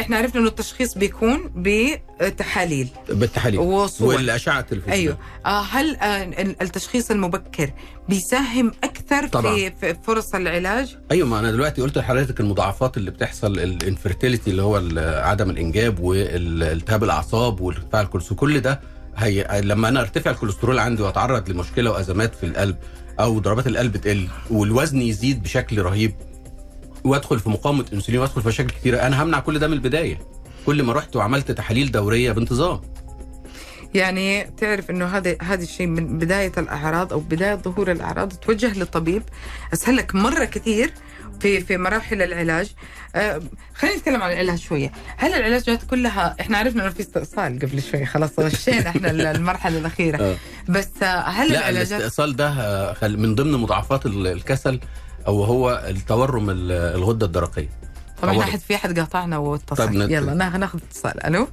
[0.00, 2.88] إحنا عرفنا إنه التشخيص بيكون بتحاليل.
[3.08, 3.60] بالتحاليل.
[3.60, 4.14] وصور.
[4.14, 5.00] والأشعة التلفزيونية.
[5.00, 5.18] أيوه.
[5.46, 6.22] آه هل آه
[6.62, 7.70] التشخيص المبكر
[8.08, 9.54] بيساهم أكثر طبعاً.
[9.56, 14.50] في, في فرص العلاج؟ أيوه ما أنا دلوقتي قلت لحضرتك المضاعفات اللي بتحصل ال infertility
[14.50, 18.38] اللي هو عدم الإنجاب والالتهاب الأعصاب وارتفاع الكوليسترول.
[18.38, 18.80] كل ده
[19.16, 22.76] هي لما أنا ارتفع الكوليسترول عندي وأتعرض لمشكلة وأزمات في القلب
[23.20, 26.14] أو ضربات القلب تقل والوزن يزيد بشكل رهيب
[27.04, 30.18] وأدخل في مقاومة إنسولين وأدخل في مشاكل كتيرة أنا همنع كل ده من البداية.
[30.66, 32.80] كل ما رحت وعملت تحاليل دورية بانتظام.
[33.94, 39.22] يعني تعرف إنه هذا هذا الشيء من بداية الأعراض أو بداية ظهور الأعراض توجه للطبيب.
[39.72, 40.90] اسهل لك مرة كثير
[41.40, 42.72] في في مراحل العلاج.
[43.16, 43.42] آه
[43.74, 44.92] خلينا نتكلم عن العلاج شوية.
[45.16, 50.22] هل العلاجات كلها؟ إحنا عرفنا إنه في استئصال قبل شوي خلاص غشينا إحنا المرحلة الأخيرة.
[50.22, 50.36] آه.
[50.68, 54.80] بس آه هل لا العلاجات الاستئصال ده خل- من ضمن مضاعفات ال- الكسل
[55.26, 57.68] أو هو التورم ال- الغدة الدرقية.
[58.22, 58.52] طبعا إحنا تورم.
[58.52, 59.76] حد في احد قاطعنا واتصل.
[59.88, 61.26] طيب نت- يلا نا- ناخذ اتصال.
[61.26, 61.48] ألو؟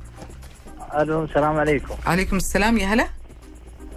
[1.00, 1.96] ألو السلام عليكم.
[2.06, 3.08] عليكم السلام يا هلا.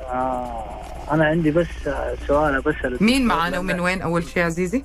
[0.00, 0.64] آه
[1.10, 1.66] أنا عندي بس
[2.28, 4.84] سؤال بسأل مين معنا ومن وين؟ أول شيء عزيزي.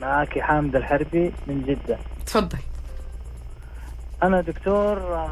[0.00, 1.98] معك حامد الحربي من جدة.
[2.26, 2.58] تفضل.
[4.22, 5.26] أنا دكتور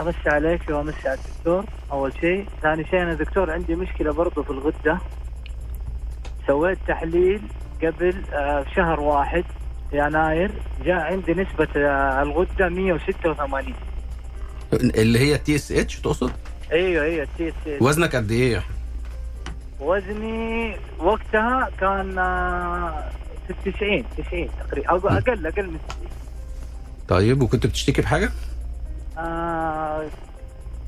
[0.00, 2.46] أمسي عليك وأمسي على الدكتور أول شيء.
[2.62, 4.98] ثاني شيء أنا دكتور عندي مشكلة برضو في الغدة.
[6.46, 7.42] سويت تحليل
[7.82, 9.44] قبل آه، شهر واحد
[9.92, 10.50] يناير.
[10.84, 13.74] جاء عندي نسبة آه، الغدة 186
[14.72, 16.32] اللي هي TSH تقصد؟
[16.72, 18.74] أيوه أيوه تي تي وزنك قد إيه؟ يا أحمد؟
[19.80, 23.04] وزني وقتها كان آه،
[23.64, 26.08] 90 90 تقريبا أو أقل أقل من 90
[27.08, 28.30] طيب وكنت بتشتكي بحاجة؟
[29.18, 30.06] آه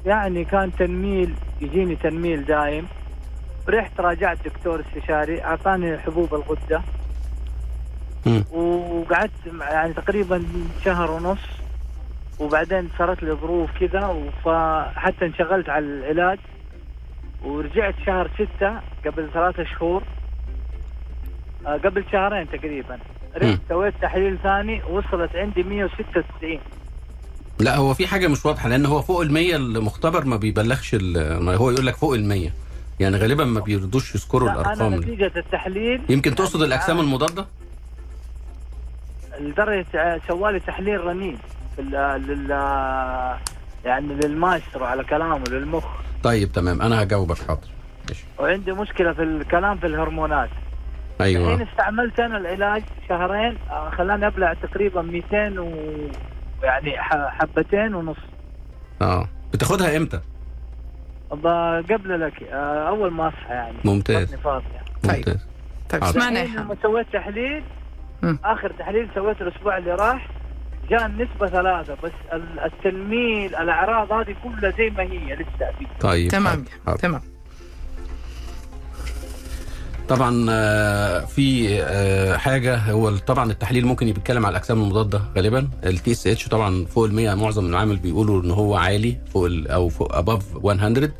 [0.06, 2.86] يعني كان تنميل يجيني تنميل دايم.
[3.68, 6.82] رحت راجعت دكتور استشاري أعطاني حبوب الغدة.
[8.52, 10.44] وقعدت يعني تقريبا
[10.84, 11.38] شهر ونص.
[12.38, 16.38] وبعدين صارت لي ظروف كذا فحتى انشغلت على العلاج.
[17.44, 20.02] ورجعت شهر ستة قبل ثلاثة شهور.
[21.66, 22.98] قبل شهرين تقريبا.
[23.36, 26.58] رحت سويت تحليل ثاني وصلت عندي 196
[27.60, 31.54] لا هو في حاجة مش واضحة لأن هو فوق ال 100 المختبر ما بيبلغش ما
[31.56, 32.50] هو يقول لك فوق ال 100
[33.00, 34.94] يعني غالبا ما بيرضوش يذكروا لا، أنا الأرقام.
[34.94, 37.46] نتيجة التحليل يمكن تقصد الأجسام المضادة؟
[39.40, 41.38] لدرجة سوالي تحليل رنين
[41.76, 42.50] في ال- لل
[43.84, 45.84] يعني للمايسترو على كلامه للمخ.
[46.22, 46.82] طيب تمام.
[46.82, 47.68] أنا هجاوبك حاضر.
[48.08, 48.24] ماشي.
[48.38, 50.50] وعندي مشكلة في الكلام في الهرمونات.
[51.22, 55.70] الحين أيوه استعملت أنا العلاج شهرين آه، خلاني أبلع تقريبا 200 و
[56.62, 58.16] يعني ح- حبتين ونص.
[59.02, 59.28] آه.
[59.52, 60.20] بتاخدها إمتى؟
[61.92, 63.76] قبل لك آه، أول ما اصحى يعني.
[63.85, 64.35] ممتاز.
[64.35, 64.64] فاضية.
[65.02, 65.16] طيب.
[65.16, 65.46] ممتاز.
[65.90, 66.02] طيب.
[66.04, 66.11] حاضر.
[66.18, 67.62] اسمعنا الحين لما سويت تحليل.
[68.44, 70.28] آخر تحليل سويته الأسبوع اللي راح
[70.90, 76.30] جاء النسبة ثلاثة بس ال- التنميل الأعراض هذه كلها زي ما هي لسه في طيب
[76.30, 76.64] تمام.
[77.02, 77.20] تمام.
[80.10, 85.68] طبعا آه، في آه، حاجة هو طبعا التحليل ممكن يتكلم على الأجسام المضادة غالبا.
[85.86, 90.16] ال TSH طبعا فوق ال 100 معظم المعامل بيقولوا إن هو عالي فوق أو فوق
[90.16, 91.12] above 100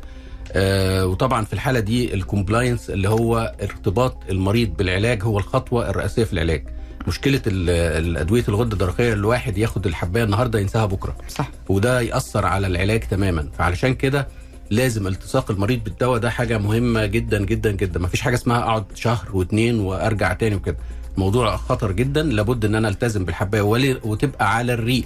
[0.53, 6.23] آه، وطبعا في الحالة دي ال compliance اللي هو ارتباط المريض بالعلاج هو الخطوة الرئيسية
[6.23, 6.63] في العلاج.
[7.07, 7.69] مشكلة ال-
[8.05, 11.15] الادويه الغدة الدرقية الواحد ياخد الحباية النهارده ينساها بكرة.
[11.27, 11.49] صح.
[11.69, 13.49] وده يأثر على العلاج تماما.
[13.57, 14.27] فعلشان كده
[14.71, 17.99] لازم التصاق المريض بالدواء ده حاجة مهمة جدا جدا جدا.
[17.99, 20.77] ما فيش حاجة اسمها أقعد شهر واتنين وأرجع تاني وكده.
[21.17, 22.23] موضوع خطر جدا.
[22.23, 25.05] لابد إن أنا ألتزم بالحباية ولي- وتبقى على الريق.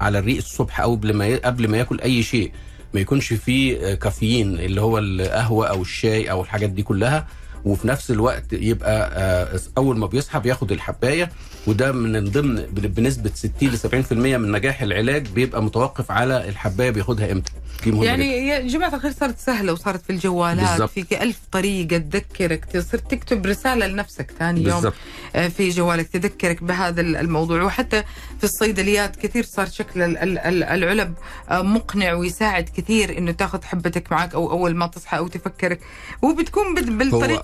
[0.00, 2.52] على الريق الصبح أو قبل ما قبل ما ياكل أي شيء.
[2.94, 7.26] ما يكونش فيه كافيين اللي هو القهوة أو الشاي أو الحاجات دي كلها.
[7.64, 11.30] وفي نفس الوقت يبقى آه، أول ما بيصحى بياخد الحباية
[11.66, 17.32] وده من ضمن بنسبة 60 ل 70% من نجاح العلاج بيبقى متوقف على الحباية بياخدها
[17.32, 17.52] إمتى
[17.84, 18.48] دي مهمة يعني.
[18.48, 20.90] يا جماعة الخير صارت سهلة وصارت في الجوالات بالظبط.
[20.90, 24.92] فيك ألف طريقة تذكرك تصير تكتب رسالة لنفسك ثاني يوم
[25.36, 28.02] آه، في جوالك تذكرك بهذا ال- الموضوع وحتى
[28.38, 31.14] في الصيدليات كثير صار شكل ال- ال- ال- العلب
[31.50, 35.80] آه، مقنع ويساعد كثير إنه تاخذ حبتك معك أو أول ما تصحى أو تفكرك
[36.22, 36.90] وبتكون بال-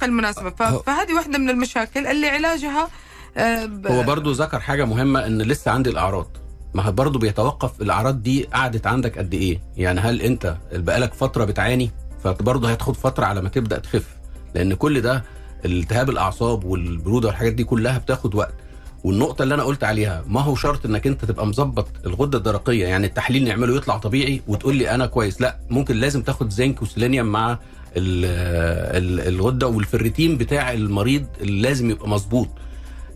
[0.04, 0.50] المناسبة.
[0.50, 2.88] فهذه واحدة من المشاكل اللي علاجها
[3.36, 6.36] آه، ب- هو برضو ذكر حاجة مهمة إن لسه عندي الأعراض.
[6.74, 11.44] ما هو برضو بيتوقف الأعراض دي قعدت عندك قد إيه؟ يعني هل أنت بقالك فترة
[11.44, 11.90] بتعاني؟
[12.24, 14.04] فبرضه هتاخد فترة على ما تبدأ تخف.
[14.54, 15.24] لأن كل ده
[15.64, 18.54] التهاب الأعصاب والبرودة والحاجات دي كلها بتاخد وقت.
[19.04, 23.06] والنقطة اللي أنا قلت عليها ما هو شرط إنك أنت تبقى مظبط الغدة الدرقية؟ يعني
[23.06, 25.40] التحليل نعمله يطلع طبيعي وتقول لي أنا كويس.
[25.40, 27.58] لأ ممكن لازم تاخد زنك وسيلينيوم مع
[27.96, 28.24] ال-
[29.20, 32.48] ال- الغدة والفريتين بتاع المريض اللي لازم يبقى مظبوط.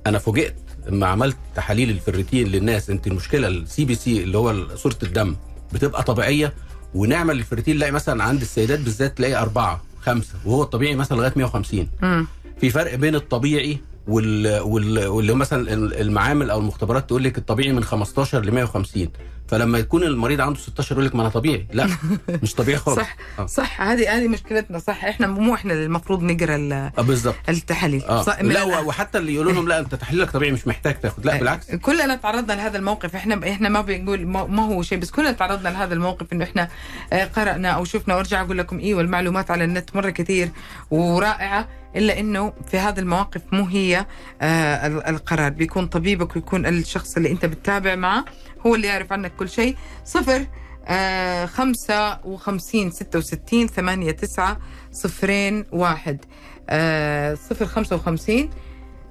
[0.06, 0.54] أنا فوجئت
[0.86, 2.90] لما عملت تحاليل الفريتين للناس.
[2.90, 5.36] أنت المشكلة ال CBC اللي هو صورة الدم
[5.72, 6.52] بتبقى طبيعية
[6.94, 11.88] ونعمل الفريتين نلاقي مثلا عند السيدات بالذات تلاقي أربعة خمسة وهو الطبيعي مثلا لغاية 150
[12.02, 12.26] مم.
[12.60, 14.60] في فرق بين الطبيعي وال...
[14.60, 15.06] وال...
[15.06, 19.08] واللي هو مثلا المعامل أو المختبرات تقول لك الطبيعي من 15 ل 150
[19.48, 21.66] فلما يكون المريض عنده 16 يقول لك ما أنا طبيعي.
[21.72, 21.88] لا
[22.42, 22.98] مش طبيعي خالص.
[22.98, 23.80] صح آه, صح.
[23.82, 25.04] هذه هذه مشكلتنا صح.
[25.04, 28.02] إحنا مو إحنا اللي المفروض نقرأ ال- آه بالظبط التحاليل.
[28.04, 28.22] آه.
[28.22, 31.26] صح لا وحتى اللي يقولوا لهم لا أنت تحليلك طبيعي مش محتاج تاخد.
[31.26, 31.74] لا بالعكس.
[31.74, 33.14] كلنا تعرضنا لهذا الموقف.
[33.16, 36.68] إحنا إحنا ما بنقول ما ما هو شيء بس كلنا تعرضنا لهذا الموقف إنه إحنا
[37.12, 38.14] آه، قرأنا أو شفنا.
[38.16, 40.48] وأرجع أقول لكم أيوه المعلومات على النت مرة كثير
[40.90, 44.06] ورائعة إلا إنه في هذه المواقف مو هي
[44.42, 45.50] آه، ال- القرار.
[45.50, 48.24] بيكون طبيبك ويكون الشخص اللي أنت بتتابع معه
[48.66, 49.76] هو اللي يعرف عنك كل شيء.
[50.04, 50.46] صفر
[50.86, 54.58] آه، خمسة وخمسين ستة وستين ثمانية تسعة
[54.92, 56.24] صفرين واحد.
[56.70, 58.50] آه، صفر خمسة وخمسين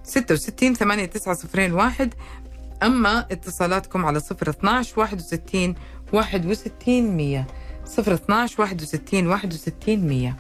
[0.04, 2.14] 66 8 9 0 1
[2.84, 5.76] أما اتصالاتكم على 0 12 61
[6.14, 7.46] 61 100
[7.86, 10.36] 0 12 61 61 100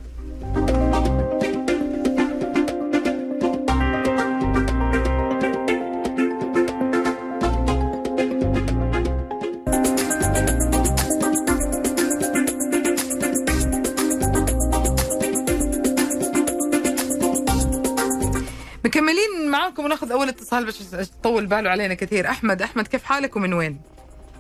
[19.67, 22.30] معاكم وناخذ أول اتصال بس تطول باله علينا كثير.
[22.30, 23.82] أحمد أحمد كيف حالك ومن وين؟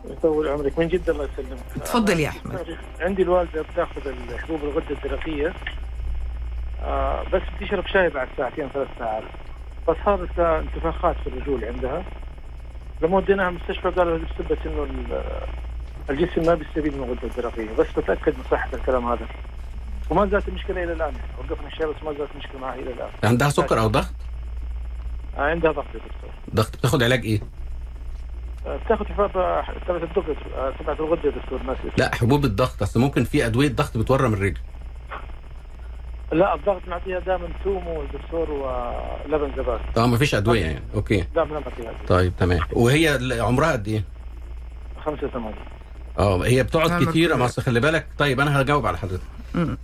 [0.05, 0.79] يطول عمرك.
[0.79, 1.59] من جد الله يسلمك.
[1.85, 2.77] تفضل يا أحمد.
[2.99, 5.53] عندي الوالدة بتأخذ الحبوب الغدة الدرقيه
[6.83, 9.23] آه بس بتشرب شاي بعد ساعتين ثلاث ساعات.
[9.87, 12.03] فصارت لها انتفاخات في الرجول عندها.
[13.01, 15.23] لما وديناها المستشفى قالوا هذه بسبب إنه ال-
[16.09, 19.27] الجسم ما بيستفيد من الغدة الدرقيه بس بتأكد من صحة الكلام هذا.
[20.09, 21.13] وما زالت المشكلة إلى الآن.
[21.39, 23.09] وقفنا الشاي بس ما زالت المشكلة معها إلى الآن.
[23.23, 24.07] عندها سكر أو ضغط؟
[25.37, 26.29] عندها ضغط يا دكتور.
[26.55, 27.39] ضغط بتاخد علاج إيه؟
[28.67, 29.31] آه، بتاخذ حبوب
[29.87, 33.69] تبعت الدكتور آه، تبعت الغدة يا دكتور ناسي لا حبوب الضغط أصل ممكن في أدوية
[33.69, 34.57] ضغط بتورم الرجل.
[36.31, 40.81] لا الضغط نعطيها دائما ثوم والدكتور ولبن زبادي آه ما فيش أدوية يعني.
[40.95, 41.25] أوكي.
[41.35, 42.59] دائما نعطيها طيب تمام.
[42.73, 44.03] وهي عمرها قد إيه؟
[45.05, 45.55] خمسة ثمانية
[46.19, 47.35] آه هي آه، بتقعد كتير.
[47.35, 48.07] ما أصل خلي بالك.
[48.17, 49.23] طيب أنا هجاوب على حضرتك.
[49.55, 49.77] آه،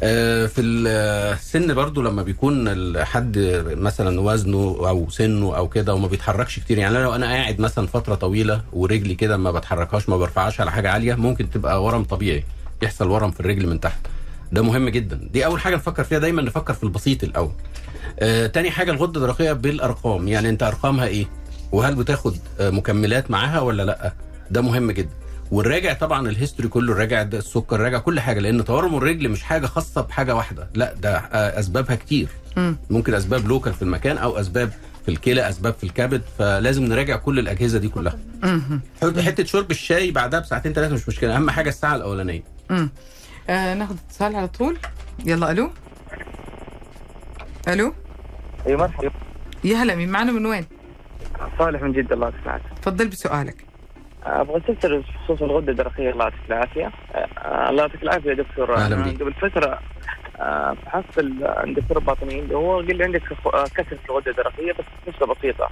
[0.00, 6.78] في السن برضو لما بيكون الحد مثلا وزنه أو سنه أو كده وما بيتحركش كتير
[6.78, 10.90] يعني لو أنا قاعد مثلا فترة طويلة ورجلي كده ما بتحركهاش ما برفعهاش على حاجة
[10.90, 12.44] عالية ممكن تبقى ورم طبيعي
[12.82, 13.98] يحصل ورم في الرجل من تحت.
[14.52, 15.20] ده مهم جدا.
[15.32, 17.52] دي أول حاجة نفكر فيها دايما نفكر في البسيط الأول.
[18.20, 20.28] آه، تاني حاجة الغدة الدرقية بالأرقام.
[20.28, 21.26] يعني أنت أرقامها إيه؟
[21.72, 24.12] وهل بتاخد آه، مكملات معاها ولا لأ؟
[24.50, 25.10] ده مهم جدا.
[25.50, 29.42] ونراجع طبعا ال history كله نراجع ده السكر راجع كل حاجة لأن تورم الرجل مش
[29.42, 31.18] حاجة خاصة بحاجة واحدة لا ده
[31.58, 32.28] أسبابها كتير.
[32.56, 32.76] مم.
[32.90, 34.72] ممكن أسباب local في المكان أو أسباب
[35.04, 38.18] في الكلى أسباب في الكبد فلازم نراجع كل الأجهزة دي كلها.
[39.02, 42.42] حتة شرب الشاي بعدها بساعتين ثلاثة مش مشكلة أهم حاجة الساعة الأولانية.
[43.50, 44.78] آه ناخذ اتصال على طول.
[45.24, 45.70] يلا ألو؟
[47.68, 47.94] ألو؟
[48.66, 49.10] اي مرحبا.
[49.64, 50.66] يا هلا مين؟ معنا من وين؟
[51.58, 52.62] صالح من جدة الله يسعدك.
[52.82, 53.65] تفضل بسؤالك.
[54.24, 59.22] أبغى استفسر بخصوص الغدة الدرقيه الله يعطيك العافية آه، الله يعطيك العافية يا دكتور بيك.
[59.22, 59.78] قبل فترة
[60.40, 63.22] آه، فحصت ال- عند دكتور الباطنيين هو قال لي عندك
[63.54, 65.68] آه، كسر في الغدة الدرقيه بس نسبة بسيطة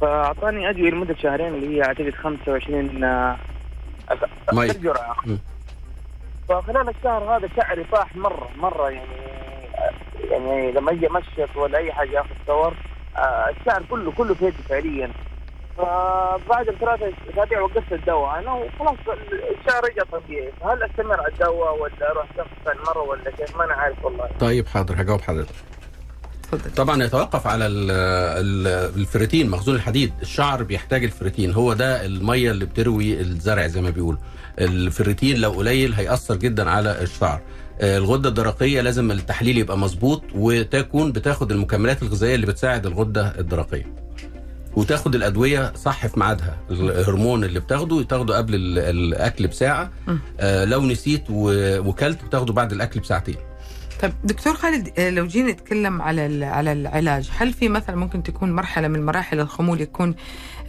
[0.00, 3.36] فأعطاني ادويه لمدة شهرين اللي هي اعتقد 25 آه،
[4.10, 4.68] أف- مي.
[4.68, 5.16] جرعة.
[6.48, 9.08] فخلال الشهر هذا شعري طاح مرة مرة يعني
[10.30, 12.74] يعني لما أجي أمشط ولا أي حاجة أخذ صور
[13.16, 15.10] آه، الشعر كله كله في يدي فعليا
[15.78, 18.38] فبعد ثلاثة اسابيع وقفت الدواء.
[18.38, 18.96] أنا وخلاص
[19.60, 20.52] الشعر رجع طبيعي.
[20.60, 24.28] فهل أستمر على الدواء ولا أروح شخص ثاني مرة ولا كيف؟ ما أنا عارف والله.
[24.40, 25.00] طيب حاضر.
[25.02, 25.54] هجاوب حضرتك.
[26.42, 26.70] تفضل.
[26.74, 30.12] طبعا يتوقف على ال- ال- الفريتين مخزون الحديد.
[30.22, 31.52] الشعر بيحتاج الفريتين.
[31.52, 34.20] هو ده المية اللي بتروي الزرع زي ما بيقولوا.
[34.58, 37.40] الفريتين لو قليل هيأثر جدا على الشعر.
[37.82, 44.07] الغدة الدرقية لازم التحليل يبقى مظبوط وتكون بتاخد المكملات الغذائية اللي بتساعد الغدة الدرقية.
[44.78, 46.56] وتاخد الأدوية صح في ميعادها.
[46.70, 49.90] الهرمون اللي بتاخده تاخده قبل ال- الأكل بساعة.
[50.40, 53.36] آه، لو نسيت وكلت بتاخده بعد الأكل بساعتين.
[54.02, 58.52] طيب دكتور خالد آه، لو جينا نتكلم على على العلاج هل في مثلا ممكن تكون
[58.52, 60.14] مرحلة من مراحل الخمول يكون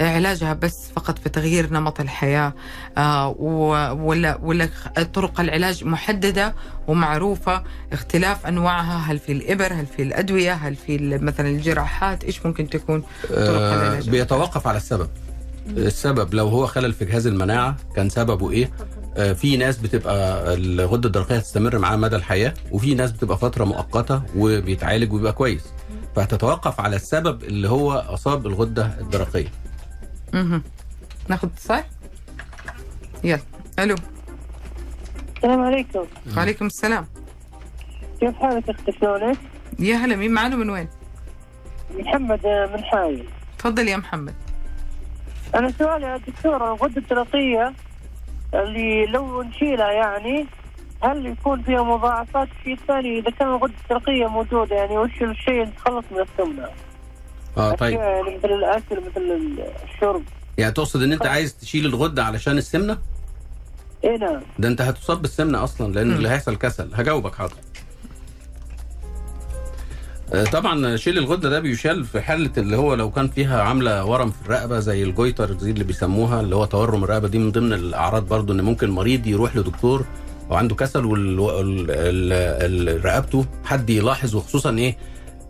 [0.01, 2.53] علاجها بس فقط في تغيير نمط الحياة
[2.97, 4.69] آه، ولا ولا
[5.13, 6.55] طرق العلاج محددة
[6.87, 12.69] ومعروفة اختلاف أنواعها هل في الإبر هل في الأدوية هل في مثلا الجراحات إيش ممكن
[12.69, 15.09] تكون طرق آه، العلاج؟ بيتوقف على السبب.
[15.67, 18.71] السبب لو هو خلل في جهاز المناعة كان سببه إيه؟
[19.17, 24.21] آه، في ناس بتبقى الغدة الدرقية تستمر معاه مدى الحياة وفي ناس بتبقى فترة مؤقتة
[24.35, 25.61] وبيتعالج ويبقى كويس.
[26.15, 29.47] فهتتوقف على السبب اللي هو أصاب الغدة الدرقية.
[30.33, 30.63] مهم.
[31.29, 31.83] ناخذ اتصال
[33.23, 33.39] يلا
[33.79, 33.95] ألو
[35.37, 36.05] السلام عليكم
[36.37, 37.07] وعليكم السلام
[38.19, 39.37] كيف حالك أختي؟ شلونك؟
[39.79, 40.87] يا هلا مين معنا من وين؟
[41.99, 43.25] محمد من حايل.
[43.59, 44.35] تفضل يا محمد.
[45.55, 47.73] أنا سؤالي يا دكتور الغدة الدرقيه
[48.53, 50.45] اللي لو نشيلها يعني
[51.03, 55.63] هل يكون فيها مضاعفات شيء ثاني إذا كان الغدة الدرقيه موجودة يعني وش الشيء اللي
[55.65, 56.69] نتخلص من السمنة؟
[57.57, 57.99] آه طيب.
[57.99, 59.21] أشياء مثل الاكل مثل
[59.93, 60.23] الشرب.
[60.57, 62.97] يعني تقصد إن أنت عايز تشيل الغدة علشان السمنة؟
[64.03, 66.11] اي نعم ده أنت هتصاب بالسمنة أصلا لأن.
[66.11, 66.89] اللي هيحصل كسل.
[66.93, 67.53] هجاوبك حاضر.
[70.33, 74.31] آه، طبعا شيل الغدة ده بيشال في حاله اللي هو لو كان فيها عاملة ورم
[74.31, 77.37] في الرقبة زي الجويتر دي اللي بيسموها اللي هو تورم الرقبة دي.
[77.39, 80.05] من ضمن الأعراض برضو إن ممكن مريض يروح لدكتور
[80.49, 81.05] وعنده كسل
[82.99, 84.97] ورقبته حد يلاحظ وخصوصا إيه؟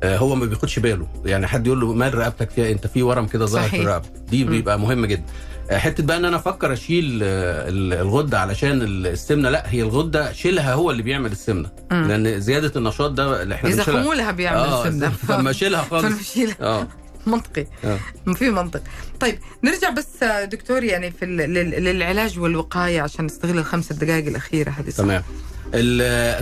[0.03, 1.07] هو ما بياخدش باله.
[1.25, 3.81] يعني حد يقول له مال رقبتك فيها؟ انت في ورم كده ظاهر في.
[3.81, 4.07] الرقبة.
[4.29, 4.43] دي.
[4.43, 5.23] بيبقى مهم جدا.
[5.71, 9.49] آه، حتة بقى ان أنا أفكر اشيل آه، ال- الغدة علشان السمنة.
[9.49, 11.69] لا هي الغدة شيلها هو اللي بيعمل السمنة.
[11.91, 12.07] مم.
[12.07, 16.05] لأن زيادة النشاط ده اللي إحنا إذا خمولها بيعمل آه سمنه فما شيلها خالص.
[16.15, 16.87] فنشيلها آه.
[17.27, 17.65] منطقي.
[17.85, 17.99] آه.
[18.33, 18.81] في منطق.
[19.19, 24.89] طيب نرجع بس آه، دكتور يعني في للعلاج والوقاية عشان نستغل الخمس دقائق الأخيرة هذه.
[24.89, 25.23] تمام.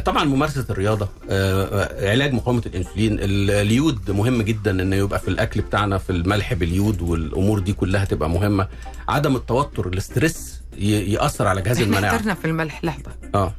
[0.05, 5.61] طبعا ممارسة الرياضة آه، علاج مقاومة الإنسولين ال- اليود مهم جدا انه يبقى في الأكل
[5.61, 8.67] بتاعنا في الملح باليود والأمور دي كلها تبقى مهمة.
[9.09, 12.15] عدم التوتر الاسترس يأثر على جهاز المناعة.
[12.15, 13.11] احترنا في الملح لحظة.
[13.35, 13.53] آه.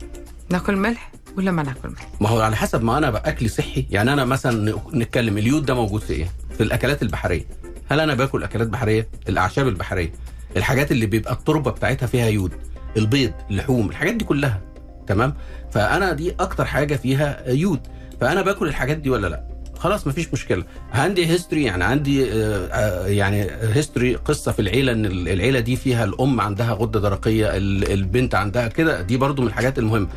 [0.50, 3.86] ناكل ملح ولا ما ناكل ملح ما هو على حسب ما أنا بقى اكلي صحي.
[3.90, 7.44] يعني أنا مثلا نتكلم اليود ده موجود في إيه؟ في الأكلات البحرية.
[7.90, 10.12] هل أنا باكل أكلات بحرية؟ الأعشاب البحرية.
[10.56, 12.52] الحاجات اللي بيبقى التربة بتاعتها فيها يود
[12.96, 14.60] البيض اللحوم الحاجات دي كلها.
[15.08, 15.34] تمام؟
[15.70, 17.80] فأنا دي أكتر حاجة فيها يود.
[18.20, 19.42] فأنا باكل الحاجات دي ولا لأ؟
[19.78, 20.64] خلاص مفيش مشكلة.
[20.92, 25.76] عندي history يعني عندي آه، آه، يعني history قصة في العيلة إن ال- العيلة دي
[25.76, 29.02] فيها الأم عندها غدة درقية ال- البنت عندها كده.
[29.02, 30.08] دي برضو من الحاجات المهمة.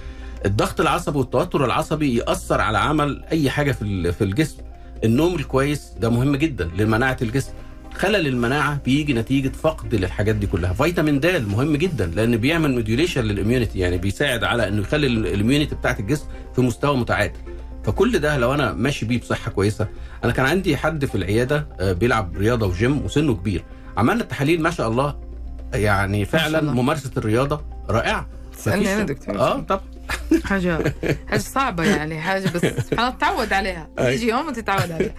[0.46, 4.58] الضغط العصبي والتوتر العصبي يأثر على عمل أي حاجة في في الجسم.
[5.04, 7.52] النوم الكويس ده مهم جدا لمناعة الجسم.
[8.02, 10.74] خلل المناعة بيجي نتيجة فقد للحاجات دي كلها.
[10.74, 15.28] فيتامين د مهم جدا لأن بيعمل modulation لل immunity يعني بيساعد على إنه يخلي ال-
[15.28, 16.26] ال immunity بتاعت الجسم
[16.56, 17.40] في مستوى متعادل.
[17.84, 19.88] فكل ده لو أنا ماشي بيه بصحة كويسة
[20.24, 23.64] أنا كان عندي حد في العيادة آه، بيلعب رياضة وجيم وسنه كبير.
[23.98, 25.20] عملنا التحاليل ما شاء الله
[25.74, 26.74] يعني فعلا الله.
[26.74, 28.28] ممارسة الرياضة رائعة.
[28.58, 29.40] تسألني مفيش- أنا دكتور.
[29.40, 29.60] آه.
[29.60, 29.82] طب
[30.44, 30.94] حاجة
[31.30, 33.90] حاجة صعبة يعني حاجة بس سبحان الله تتعود عليها.
[34.00, 35.14] يجي يوم وتتعود عليها.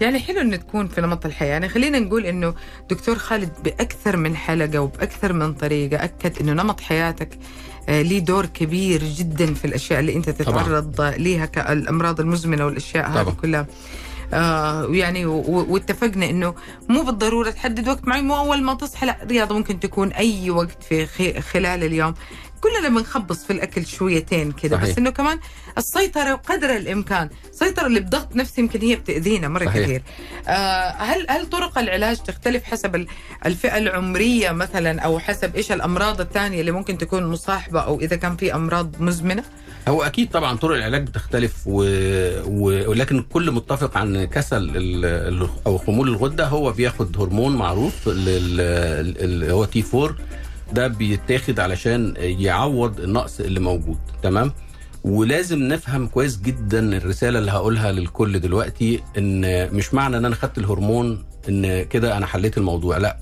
[0.00, 1.48] يعني حلو انه تكون في نمط الحياة.
[1.48, 2.54] يعني خلينا نقول إنه
[2.90, 7.38] دكتور خالد بأكثر من حلقة وبأكثر من طريقة أكد إنه نمط حياتك
[7.88, 13.22] آه، ليه دور كبير جدا في الأشياء اللي أنت تتعرض ليها كالأمراض المزمنة والأشياء هذه
[13.22, 13.34] طبعاً.
[13.34, 13.66] كلها.
[14.32, 14.86] آه
[15.26, 16.54] و- واتفقنا إنه
[16.88, 20.82] مو بالضرورة تحدد وقت معين مو أول ما تصحى لا رياضة ممكن تكون أي وقت
[20.82, 22.14] في خلال اليوم.
[22.66, 24.74] كلنا بنخبص في الأكل شويتين صحيح.
[24.82, 25.38] بس إنه كمان
[25.78, 29.82] السيطرة قدر الإمكان السيطرة اللي بضغط نفسي يمكن هي بتأذينا مرة صحيح.
[29.84, 30.02] كثير
[30.48, 33.06] آه هل هل طرق العلاج تختلف حسب ال-
[33.46, 38.36] الفئة العمرية مثلا أو حسب إيش الأمراض الثانية اللي ممكن تكون مصاحبة أو إذا كان
[38.36, 39.44] في أمراض مزمنة
[39.88, 41.82] هو أكيد طبعا طرق العلاج بتختلف و...
[42.46, 42.90] و...
[42.90, 45.04] ولكن كل متفق عن كسل ال...
[45.04, 48.60] ال- أو خمول الغدة هو بياخد هرمون معروف لل...
[49.24, 50.14] اللي هو تي 4
[50.72, 54.52] ده بيتاخد علشان يعوض النقص اللي موجود تمام؟
[55.04, 60.58] ولازم نفهم كويس جدا الرسالة اللي هقولها للكل دلوقتي إن مش معنى إن أنا خدت
[60.58, 63.18] الهرمون إن كده أنا حليت الموضوع لأ.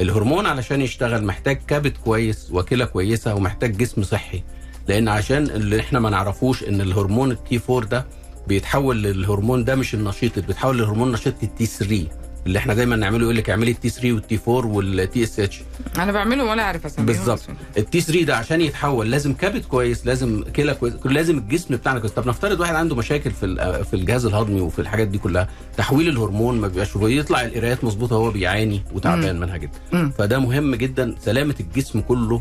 [0.00, 4.42] الهرمون علشان يشتغل محتاج كبد كويس وكلى كويسة ومحتاج جسم صحي.
[4.88, 8.06] لأن عشان اللي إحنا ما نعرفوش إن الهرمون ال T 4 ده
[8.48, 12.06] بيتحول للهرمون ده مش النشيط بيتحول لهرمون نشيط ال T 3
[12.46, 15.62] اللي إحنا دايما نعمله يقول لك اعملي ال T 3 وال T 4 وال TSH.
[15.98, 17.40] أنا بعمله ولا أعرف اسميه بالظبط.
[17.78, 22.12] التي 3 ده عشان يتحول لازم كبد كويس لازم كلى كويس لازم الجسم بتاعنا كويس.
[22.12, 26.60] طب نفترض واحد عنده مشاكل في في الجهاز الهضمي وفي الحاجات دي كلها تحويل الهرمون
[26.60, 29.78] ما بيبقاش يطلع القرايات مظبوطة هو بيعاني وتعبان منها جدا.
[29.92, 30.10] مم.
[30.18, 31.14] فده مهم جدا.
[31.24, 32.40] سلامة الجسم كله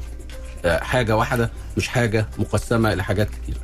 [0.66, 3.56] آه، حاجة واحدة مش حاجة مقسمة لحاجات كتير.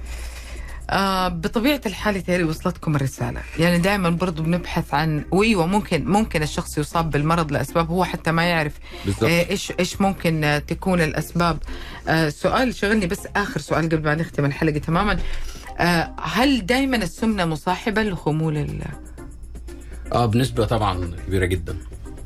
[0.92, 3.42] آه بطبيعة الحال تالي وصلتكم الرسالة.
[3.60, 8.44] يعني دائما برضو بنبحث عن وأيوة ممكن ممكن الشخص يصاب بالمرض لأسباب هو حتى ما
[8.44, 8.74] يعرف
[9.06, 11.58] بالظبط آه، إيش إيش ممكن آه، تكون الأسباب.
[12.08, 15.18] آه، سؤال شغلني بس آخر سؤال قبل ما نختم الحلقة تماما.
[15.80, 18.82] آه، هل دائما السمنة مصاحبة لخمول ال-
[20.14, 21.78] آه بنسبة طبعا كبيرة جدا.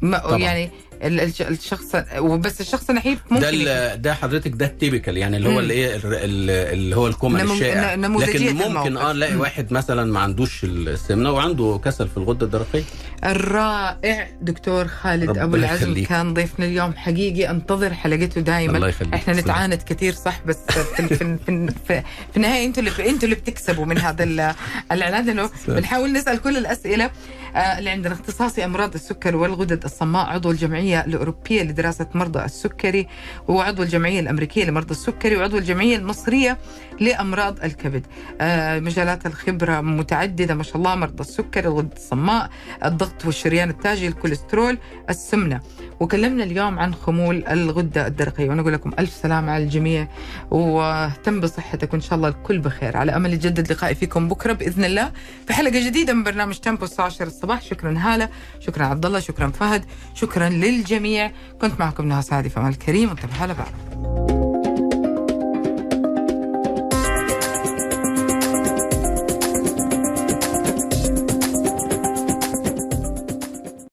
[0.01, 0.37] ما- طبعاً.
[0.37, 0.69] يعني
[1.01, 5.59] الشخص وبس الشخص النحيف ممكن ده ده حضرتك ده ال typical يعني اللي هو.
[5.59, 8.39] اللي إيه ال- ال- اللي هو ال common نمو- الشائع لكن
[8.77, 8.97] ممكن.
[8.97, 9.35] آه نلاقي.
[9.35, 12.83] واحد مثلا ما عندوش السمنة وعنده كسل في الغدة الدرقية
[13.23, 16.07] الرائع دكتور خالد أبو العزم يخليك.
[16.07, 17.49] كان ضيفنا اليوم حقيقي.
[17.49, 19.13] انتظر حلقته دائما الله يخليك.
[19.13, 19.33] إحنا.
[19.33, 22.03] نتعاند كثير صح بس في في في, في,
[22.37, 24.53] النهاية أنتوا اللي أنتوا اللي بتكسبوا من هذا ال-
[24.91, 25.29] الإعلان.
[25.29, 27.09] إنه بنحاول نسأل كل الأسئلة
[27.55, 33.07] آه، اللي عندنا اختصاصي أمراض السكر والغدد الصماء عضو الجمعية الأوروبية لدراسة مرضى السكري
[33.47, 36.57] وعضو الجمعية الأمريكية لمرضى السكري وعضو الجمعية المصرية
[36.99, 38.05] لأمراض الكبد.
[38.41, 42.49] آه، مجالات الخبرة متعددة ما شاء الله مرضى السكري الغدد الصماء
[42.85, 44.77] الضغط والشريان التاجي الكوليسترول
[45.09, 45.61] السمنة.
[45.99, 50.07] وكلمنا اليوم عن خمول الغدة الدرقية وأنا أقول لكم ألف سلامة على الجميع
[50.51, 52.97] واهتم بصحتك وإن شاء الله الكل بخير.
[52.97, 55.11] على أمل يجدد لقائي فيكم بكرة بإذن الله
[55.47, 57.61] في حلقة جديدة من برنامج تيمبو الساعة 10 الصباح.
[57.61, 58.29] شكرا هالة
[58.59, 61.31] شكرا عبد الله شكرا فهد شكرا للجميع.
[61.61, 64.34] كنت معكم نهى سعدي في أمان الكريم وانتبهوا على بعض